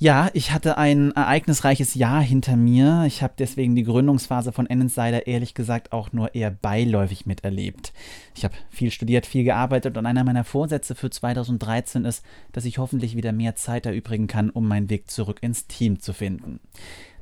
Ja, 0.03 0.31
ich 0.33 0.53
hatte 0.53 0.79
ein 0.79 1.13
ereignisreiches 1.13 1.95
Jahr 1.95 2.23
hinter 2.23 2.57
mir. 2.57 3.05
Ich 3.07 3.23
habe 3.23 3.35
deswegen 3.39 3.75
die 3.75 3.83
Gründungsphase 3.83 4.51
von 4.51 4.65
N-Insider 4.67 5.27
ehrlich 5.27 5.53
gesagt 5.53 5.93
auch 5.93 6.11
nur 6.11 6.35
eher 6.35 6.51
beiläufig 6.51 7.27
miterlebt. 7.27 7.93
Ich 8.35 8.43
habe 8.43 8.55
viel 8.71 8.91
studiert, 8.91 9.27
viel 9.27 9.45
gearbeitet 9.45 9.99
und 9.99 10.07
einer 10.07 10.25
meiner 10.25 10.45
Vorsätze 10.45 10.95
für 10.95 11.11
2013 11.11 12.07
ist, 12.07 12.25
dass 12.53 12.65
ich 12.65 12.79
hoffentlich 12.79 13.15
wieder 13.15 13.33
mehr 13.33 13.57
Zeit 13.57 13.85
erübrigen 13.85 14.27
kann, 14.27 14.49
um 14.49 14.67
meinen 14.67 14.89
Weg 14.89 15.11
zurück 15.11 15.37
ins 15.43 15.67
Team 15.67 16.01
zu 16.01 16.15
finden. 16.15 16.61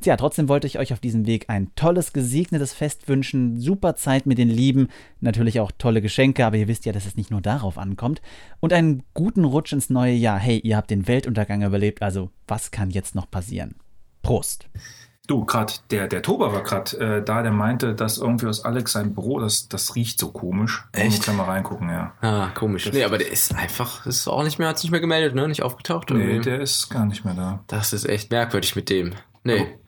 Tja, 0.01 0.17
trotzdem 0.17 0.49
wollte 0.49 0.67
ich 0.67 0.79
euch 0.79 0.93
auf 0.93 1.01
diesem 1.01 1.27
Weg 1.27 1.47
ein 1.49 1.75
tolles, 1.75 2.13
gesegnetes 2.13 2.73
Fest 2.73 3.09
wünschen, 3.09 3.59
super 3.61 3.97
Zeit 3.97 4.27
mit 4.27 4.39
den 4.39 4.49
Lieben, 4.49 4.89
natürlich 5.21 5.59
auch 5.61 5.73
tolle 5.77 6.01
Geschenke, 6.01 6.47
aber 6.47 6.57
ihr 6.57 6.69
wisst 6.69 6.85
ja, 6.87 6.93
dass 6.93 7.05
es 7.07 7.17
nicht 7.17 7.31
nur 7.33 7.41
darauf 7.41 7.79
ankommt. 7.79 8.23
Und 8.61 8.73
einen 8.73 9.03
guten 9.15 9.45
Rutsch 9.45 9.73
ins 9.73 9.91
neue 9.91 10.13
Jahr. 10.15 10.39
Hey, 10.39 10.59
ihr 10.61 10.77
habt 10.77 10.91
den 10.91 11.09
Weltuntergang 11.09 11.63
überlebt, 11.63 12.01
also 12.03 12.31
was 12.47 12.71
kann 12.71 12.91
jetzt 12.91 13.15
noch 13.15 13.29
passieren? 13.31 13.75
Prost! 14.23 14.69
Du, 15.27 15.45
gerade 15.45 15.75
der, 15.91 16.09
der 16.09 16.23
Toba 16.23 16.55
war 16.55 16.63
gerade 16.63 16.97
äh, 17.19 17.23
da, 17.23 17.43
der 17.43 17.53
meinte, 17.53 17.95
dass 17.95 18.17
irgendwie 18.17 18.47
aus 18.47 18.65
Alex 18.65 18.93
sein 18.93 19.13
Büro, 19.15 19.39
das, 19.41 19.69
das 19.69 19.95
riecht 19.95 20.19
so 20.19 20.31
komisch. 20.33 20.87
Echt? 20.93 21.25
Kann 21.25 21.37
mal 21.37 21.45
reingucken, 21.45 21.91
ja. 21.91 22.15
Ah, 22.23 22.49
komisch. 22.55 22.85
Das- 22.87 22.95
nee, 22.95 23.05
aber 23.05 23.19
der 23.19 23.31
ist 23.31 23.55
einfach, 23.55 24.07
ist 24.07 24.27
auch 24.27 24.43
nicht 24.43 24.59
mehr, 24.59 24.69
hat 24.69 24.79
sich 24.79 24.85
nicht 24.85 24.93
mehr 24.93 25.01
gemeldet, 25.03 25.35
ne? 25.35 25.47
Nicht 25.47 25.63
aufgetaucht. 25.63 26.09
Nee, 26.11 26.23
irgendwie. 26.23 26.49
der 26.49 26.61
ist 26.63 26.89
gar 26.89 27.05
nicht 27.05 27.27
mehr 27.27 27.35
da. 27.35 27.63
Das 27.67 27.93
ist 27.93 28.09
echt 28.09 28.31
merkwürdig 28.31 28.75
mit 28.75 28.89
dem. 28.89 29.13
Nee. 29.49 29.79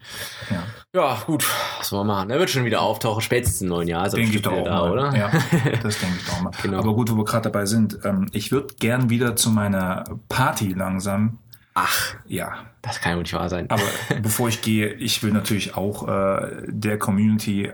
Ja. 0.50 0.62
Ja, 0.92 1.22
gut. 1.26 1.46
Was 1.78 1.92
wollen 1.92 2.06
wir 2.06 2.14
machen? 2.14 2.30
Er 2.30 2.38
wird 2.40 2.50
schon 2.50 2.64
wieder 2.64 2.80
auftauchen, 2.80 3.20
spätestens 3.22 3.60
im 3.62 3.68
neuen 3.68 3.86
Jahr. 3.86 4.06
Ist 4.06 4.14
er 4.14 4.20
Denke 4.20 4.36
ich 4.36 4.42
doch 4.42 4.52
auch 4.52 4.64
da, 4.64 4.80
mal. 4.80 4.90
oder? 4.90 5.16
Ja, 5.16 5.30
das 5.82 5.98
denke 6.00 6.16
ich 6.18 6.26
doch 6.26 6.38
auch 6.38 6.42
mal. 6.42 6.50
Genau. 6.62 6.78
Aber 6.78 6.94
gut, 6.94 7.10
wo 7.12 7.16
wir 7.16 7.24
gerade 7.24 7.44
dabei 7.44 7.66
sind, 7.66 7.98
ähm, 8.04 8.26
ich 8.32 8.50
würde 8.50 8.74
gern 8.80 9.08
wieder 9.10 9.36
zu 9.36 9.50
meiner 9.50 10.04
Party 10.28 10.72
langsam. 10.72 11.38
Ach. 11.74 12.14
Ja. 12.26 12.54
Das 12.82 13.00
kann 13.00 13.10
ja 13.12 13.16
wohl 13.16 13.22
nicht 13.22 13.34
wahr 13.34 13.48
sein. 13.48 13.70
Aber 13.70 13.82
bevor 14.22 14.48
ich 14.48 14.62
gehe, 14.62 14.88
ich 14.94 15.22
will 15.22 15.32
natürlich 15.32 15.76
auch 15.76 16.08
äh, 16.08 16.62
der 16.66 16.98
Community 16.98 17.70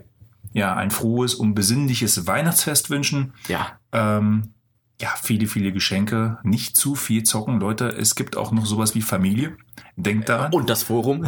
ja 0.52 0.74
ein 0.74 0.90
frohes 0.90 1.34
und 1.34 1.54
besinnliches 1.54 2.26
Weihnachtsfest 2.26 2.90
wünschen. 2.90 3.32
Ja. 3.48 3.78
Ähm, 3.92 4.52
ja, 5.00 5.14
viele, 5.22 5.46
viele 5.46 5.72
Geschenke, 5.72 6.38
nicht 6.42 6.76
zu 6.76 6.94
viel 6.94 7.22
zocken. 7.22 7.60
Leute, 7.60 7.88
es 7.88 8.14
gibt 8.14 8.36
auch 8.36 8.52
noch 8.52 8.66
sowas 8.66 8.94
wie 8.94 9.02
Familie. 9.02 9.56
Denkt 9.96 10.28
daran. 10.28 10.52
Und 10.52 10.70
das 10.70 10.82
Forum. 10.82 11.20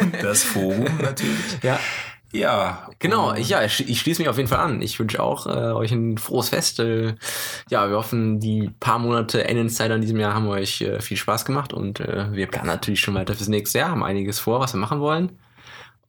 Und 0.00 0.14
das 0.22 0.42
Forum 0.42 0.86
natürlich. 1.00 1.62
Ja. 1.62 1.78
Ja. 2.32 2.88
Genau, 2.98 3.34
ich, 3.34 3.48
ja, 3.48 3.64
ich, 3.64 4.00
schließe 4.00 4.22
mich 4.22 4.28
auf 4.28 4.36
jeden 4.36 4.48
Fall 4.48 4.60
an. 4.60 4.82
Ich 4.82 4.98
wünsche 4.98 5.22
auch 5.22 5.46
äh, 5.46 5.72
euch 5.72 5.90
ein 5.92 6.16
frohes 6.18 6.50
Fest. 6.50 6.78
Äh, 6.78 7.14
ja, 7.70 7.88
wir 7.88 7.96
hoffen, 7.96 8.38
die 8.38 8.70
paar 8.78 8.98
Monate 8.98 9.44
N-Insider 9.48 9.96
in 9.96 10.00
diesem 10.00 10.20
Jahr 10.20 10.34
haben 10.34 10.46
euch 10.46 10.80
äh, 10.82 11.00
viel 11.00 11.16
Spaß 11.16 11.44
gemacht 11.44 11.72
und 11.72 12.00
äh, 12.00 12.32
wir 12.32 12.46
planen 12.46 12.68
natürlich 12.68 13.00
schon 13.00 13.14
weiter 13.14 13.34
fürs 13.34 13.48
nächste 13.48 13.78
Jahr, 13.78 13.90
haben 13.90 14.04
einiges 14.04 14.38
vor, 14.38 14.60
was 14.60 14.74
wir 14.74 14.80
machen 14.80 15.00
wollen. 15.00 15.32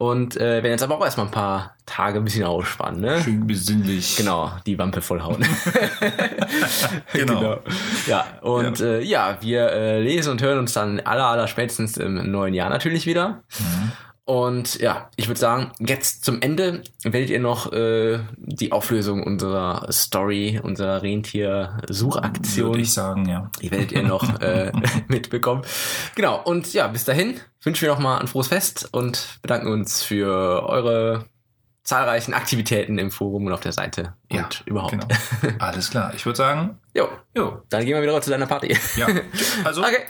Und 0.02 0.36
äh, 0.36 0.64
werden 0.64 0.72
jetzt 0.72 0.82
aber 0.82 0.98
auch 0.98 1.06
erstmal 1.06 1.28
ein 1.28 1.32
paar 1.32 1.76
Tage 1.86 2.18
ein 2.18 2.24
bisschen 2.24 2.44
ausspannen, 2.44 3.02
ne? 3.02 3.22
Schön 3.22 3.46
besinnlich. 3.46 4.16
Genau, 4.18 4.52
die 4.66 4.80
Wampe 4.80 5.00
vollhauen. 5.00 5.46
Genau. 7.14 7.60
Ja, 8.08 8.26
und 8.42 8.80
ja, 8.80 8.86
äh, 8.86 9.04
ja 9.04 9.38
wir 9.42 9.70
äh, 9.70 10.02
lesen 10.02 10.32
und 10.32 10.42
hören 10.42 10.58
uns 10.58 10.74
dann 10.74 11.02
aller, 11.02 11.26
aller 11.26 11.48
spätestens 11.48 11.98
im 11.98 12.32
neuen 12.32 12.56
Jahr 12.56 12.72
natürlich 12.72 13.06
wieder. 13.06 13.44
Und 14.26 14.80
ja, 14.80 15.10
ich 15.16 15.28
würde 15.28 15.40
sagen, 15.40 15.72
jetzt 15.80 16.24
zum 16.24 16.42
Ende 16.42 16.84
werdet 17.04 17.30
ihr 17.30 17.40
noch 17.40 17.74
äh, 17.74 18.20
die 18.38 18.72
Auflösung 18.72 19.24
unserer 19.24 19.92
Story, 19.92 20.60
unserer 20.62 21.02
Rentier-Suchaktion. 21.02 22.70
Würde 22.70 22.82
ich 22.82 22.94
sagen, 22.94 23.28
ja. 23.28 23.50
Die 23.62 23.72
werdet 23.72 23.92
ihr 23.92 24.04
noch 24.04 24.40
äh, 24.40 24.72
mitbekommen. 25.08 25.64
Genau, 26.16 26.42
und 26.44 26.72
ja, 26.74 26.88
bis 26.88 27.04
dahin 27.04 27.40
wünschen 27.64 27.82
wir 27.82 27.90
noch 27.90 28.00
mal 28.00 28.20
ein 28.20 28.28
frohes 28.28 28.48
Fest 28.48 28.90
und 28.92 29.40
bedanken 29.42 29.68
uns 29.68 30.04
für 30.04 30.64
eure 30.68 31.26
zahlreichen 31.84 32.34
Aktivitäten 32.34 32.98
im 33.00 33.10
Forum 33.12 33.48
und 33.48 33.54
auf 33.54 33.60
der 33.62 33.72
Seite 33.72 34.14
Ja, 34.32 34.44
und 34.44 34.64
überhaupt. 34.66 34.92
genau. 34.92 35.08
Alles 35.60 35.90
klar. 35.90 36.14
Ich 36.16 36.26
würde 36.26 36.38
sagen, 36.38 36.78
Jo, 36.94 37.08
jo. 37.36 37.62
dann 37.70 37.84
gehen 37.86 37.96
wir 37.96 38.02
wieder 38.04 38.22
zu 38.22 38.30
deiner 38.30 38.46
Party. 38.48 38.78
Ja. 38.98 39.08
Also, 39.64 39.82
okay. 39.82 40.06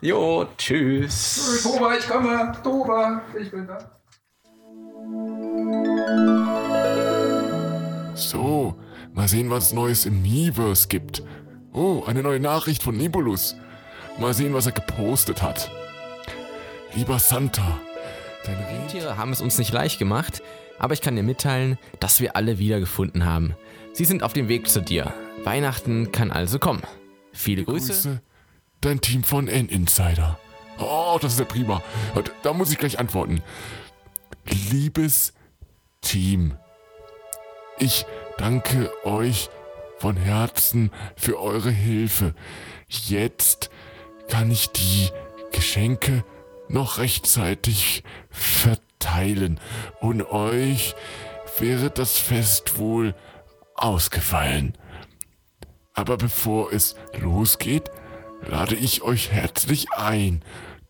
Jo, 0.00 0.46
tschüss. 0.58 1.60
Toba, 1.62 1.94
ich 1.94 2.08
komme. 2.08 2.52
Toba, 2.62 3.22
ich 3.38 3.50
bin 3.50 3.66
da. 3.66 3.78
So, 8.14 8.74
mal 9.12 9.28
sehen, 9.28 9.50
was 9.50 9.72
Neues 9.72 10.06
im 10.06 10.22
Miiverse 10.22 10.88
gibt. 10.88 11.22
Oh, 11.72 12.02
eine 12.06 12.22
neue 12.22 12.40
Nachricht 12.40 12.82
von 12.82 12.96
Nibulus. 12.96 13.56
Mal 14.18 14.32
sehen, 14.34 14.54
was 14.54 14.66
er 14.66 14.72
gepostet 14.72 15.42
hat. 15.42 15.70
Lieber 16.94 17.18
Santa, 17.18 17.78
deine 18.46 18.66
Rentiere 18.68 19.18
haben 19.18 19.32
es 19.32 19.42
uns 19.42 19.58
nicht 19.58 19.72
leicht 19.72 19.98
gemacht, 19.98 20.42
aber 20.78 20.94
ich 20.94 21.00
kann 21.00 21.16
dir 21.16 21.22
mitteilen, 21.22 21.78
dass 22.00 22.20
wir 22.20 22.36
alle 22.36 22.58
wiedergefunden 22.58 23.24
haben. 23.24 23.54
Sie 23.92 24.04
sind 24.04 24.22
auf 24.22 24.32
dem 24.32 24.48
Weg 24.48 24.68
zu 24.68 24.80
dir. 24.80 25.12
Weihnachten 25.44 26.12
kann 26.12 26.30
also 26.30 26.58
kommen. 26.58 26.82
Viele 27.32 27.64
Grüße. 27.64 27.92
Grüße, 27.92 28.22
dein 28.80 29.00
Team 29.00 29.24
von 29.24 29.48
N-Insider. 29.48 30.38
Oh, 30.78 31.18
das 31.20 31.34
ist 31.34 31.38
ja 31.38 31.44
prima. 31.44 31.82
Da 32.42 32.52
muss 32.52 32.70
ich 32.70 32.78
gleich 32.78 32.98
antworten. 32.98 33.42
Liebes 34.70 35.32
Team, 36.00 36.54
ich 37.78 38.06
danke 38.38 38.92
euch 39.04 39.48
von 39.98 40.16
Herzen 40.16 40.90
für 41.16 41.40
eure 41.40 41.70
Hilfe. 41.70 42.34
Jetzt 42.88 43.70
kann 44.28 44.50
ich 44.50 44.68
die 44.68 45.10
Geschenke 45.52 46.24
noch 46.68 46.98
rechtzeitig 46.98 48.02
verteilen 48.30 48.85
und 50.00 50.22
euch 50.22 50.94
wäre 51.58 51.90
das 51.90 52.18
Fest 52.18 52.78
wohl 52.78 53.14
ausgefallen. 53.74 54.76
Aber 55.94 56.16
bevor 56.16 56.72
es 56.72 56.96
losgeht, 57.18 57.90
lade 58.46 58.74
ich 58.74 59.02
euch 59.02 59.30
herzlich 59.30 59.92
ein 59.92 60.42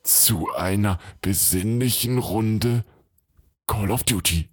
zu 0.03 0.53
einer 0.55 0.99
besinnlichen 1.21 2.19
Runde 2.19 2.85
Call 3.67 3.91
of 3.91 4.05
Duty. 4.05 4.49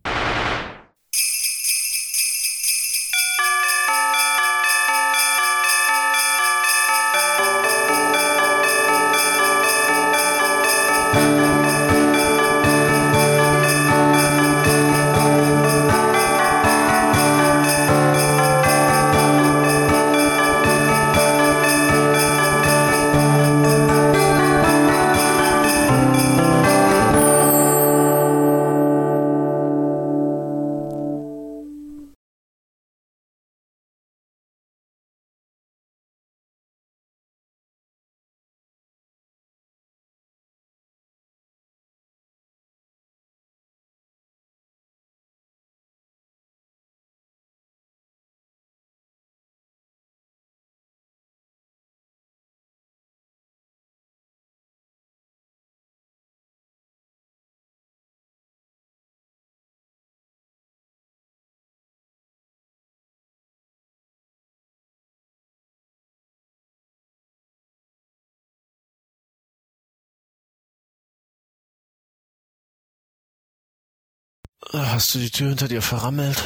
Hast 74.75 75.13
du 75.13 75.19
die 75.19 75.29
Tür 75.29 75.49
hinter 75.49 75.67
dir 75.67 75.83
verrammelt? 75.83 76.43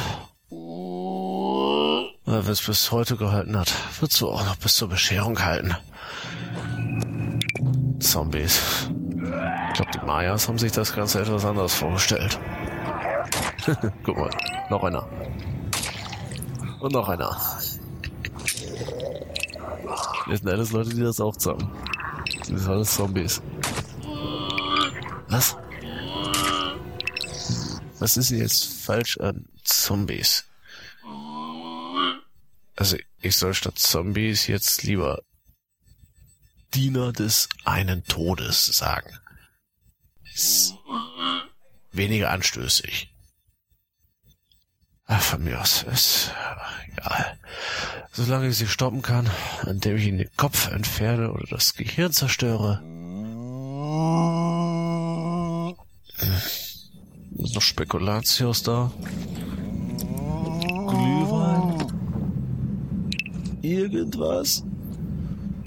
Wenn 0.50 2.10
es 2.26 2.60
bis 2.60 2.92
heute 2.92 3.16
gehalten 3.16 3.58
hat, 3.58 3.72
wirst 4.00 4.20
du 4.20 4.28
auch 4.28 4.44
noch 4.44 4.56
bis 4.56 4.74
zur 4.74 4.90
Bescherung 4.90 5.42
halten. 5.42 5.74
Zombies. 8.00 8.90
Ich 9.18 9.74
glaube, 9.74 9.90
die 9.94 10.04
Mayas 10.04 10.46
haben 10.46 10.58
sich 10.58 10.72
das 10.72 10.94
Ganze 10.94 11.22
etwas 11.22 11.46
anders 11.46 11.74
vorgestellt. 11.74 12.38
Guck 14.04 14.18
mal, 14.18 14.30
noch 14.68 14.84
einer. 14.84 15.08
Und 16.80 16.92
noch 16.92 17.08
einer. 17.08 17.34
Das 20.28 20.40
sind 20.40 20.50
alles 20.50 20.72
Leute, 20.72 20.90
die 20.90 21.00
das 21.00 21.18
auch 21.18 21.34
zusammen. 21.34 21.70
Das 22.40 22.48
sind 22.48 22.68
alles 22.68 22.94
Zombies. 22.94 23.40
Was 27.98 28.16
ist 28.16 28.30
jetzt 28.30 28.64
falsch 28.64 29.18
an 29.18 29.46
Zombies? 29.64 30.44
Also, 32.76 32.96
ich 33.20 33.36
soll 33.36 33.54
statt 33.54 33.78
Zombies 33.78 34.46
jetzt 34.46 34.84
lieber 34.84 35.22
Diener 36.74 37.12
des 37.12 37.48
einen 37.64 38.04
Todes 38.04 38.66
sagen. 38.66 39.18
Ist 40.34 40.74
weniger 41.90 42.30
anstößig. 42.30 43.12
Ach, 45.06 45.22
von 45.22 45.42
mir 45.42 45.60
aus 45.60 45.82
ist 45.84 46.30
egal. 46.86 47.38
Solange 48.12 48.48
ich 48.48 48.58
sie 48.58 48.68
stoppen 48.68 49.02
kann, 49.02 49.28
indem 49.66 49.96
ich 49.96 50.06
ihnen 50.06 50.18
den 50.18 50.36
Kopf 50.36 50.70
entferne 50.70 51.32
oder 51.32 51.46
das 51.48 51.74
Gehirn 51.74 52.12
zerstöre. 52.12 52.82
Ist 57.38 57.54
noch 57.54 57.62
Spekulatius 57.62 58.62
da? 58.64 58.90
Glühwein? 60.88 61.86
Irgendwas? 63.62 64.64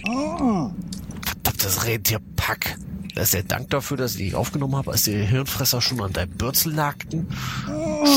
Verdammtes 0.04 1.86
Rentierpack. 1.86 2.78
Das 3.16 3.26
ist 3.26 3.34
der 3.34 3.44
Dank 3.44 3.70
dafür, 3.70 3.98
dass 3.98 4.14
ich 4.14 4.20
dich 4.20 4.36
aufgenommen 4.36 4.76
habe, 4.76 4.92
als 4.92 5.04
die 5.04 5.16
Hirnfresser 5.16 5.82
schon 5.82 6.02
an 6.02 6.14
deinem 6.14 6.32
Bürzel 6.32 6.74
nagten. 6.74 7.28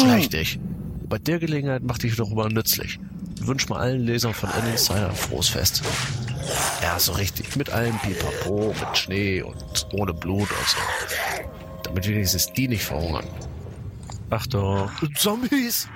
Schleich 0.00 0.28
dich. 0.28 0.58
Bei 1.08 1.18
der 1.18 1.38
Gelegenheit 1.38 1.82
mach 1.84 1.98
dich 1.98 2.16
doch 2.16 2.30
mal 2.30 2.48
nützlich. 2.48 2.98
Ich 3.36 3.46
wünsch 3.46 3.68
mal 3.68 3.78
allen 3.78 4.00
Lesern 4.00 4.34
von 4.34 4.50
N 4.50 4.72
Insider 4.72 5.10
ein 5.10 5.16
frohes 5.16 5.48
Fest. 5.48 5.82
Ja, 6.82 6.98
so 6.98 7.12
richtig. 7.12 7.56
Mit 7.56 7.70
allem 7.70 7.98
Pipapo, 7.98 8.74
mit 8.78 8.98
Schnee 8.98 9.42
und 9.42 9.86
ohne 9.92 10.12
Blut 10.12 10.48
und 10.50 10.68
so. 10.68 10.78
Damit 11.94 12.08
wenigstens 12.08 12.52
die 12.52 12.66
nicht 12.66 12.82
verhungern. 12.84 13.24
Ach 14.28 14.44
doch. 14.48 14.90
Zombies! 15.14 15.86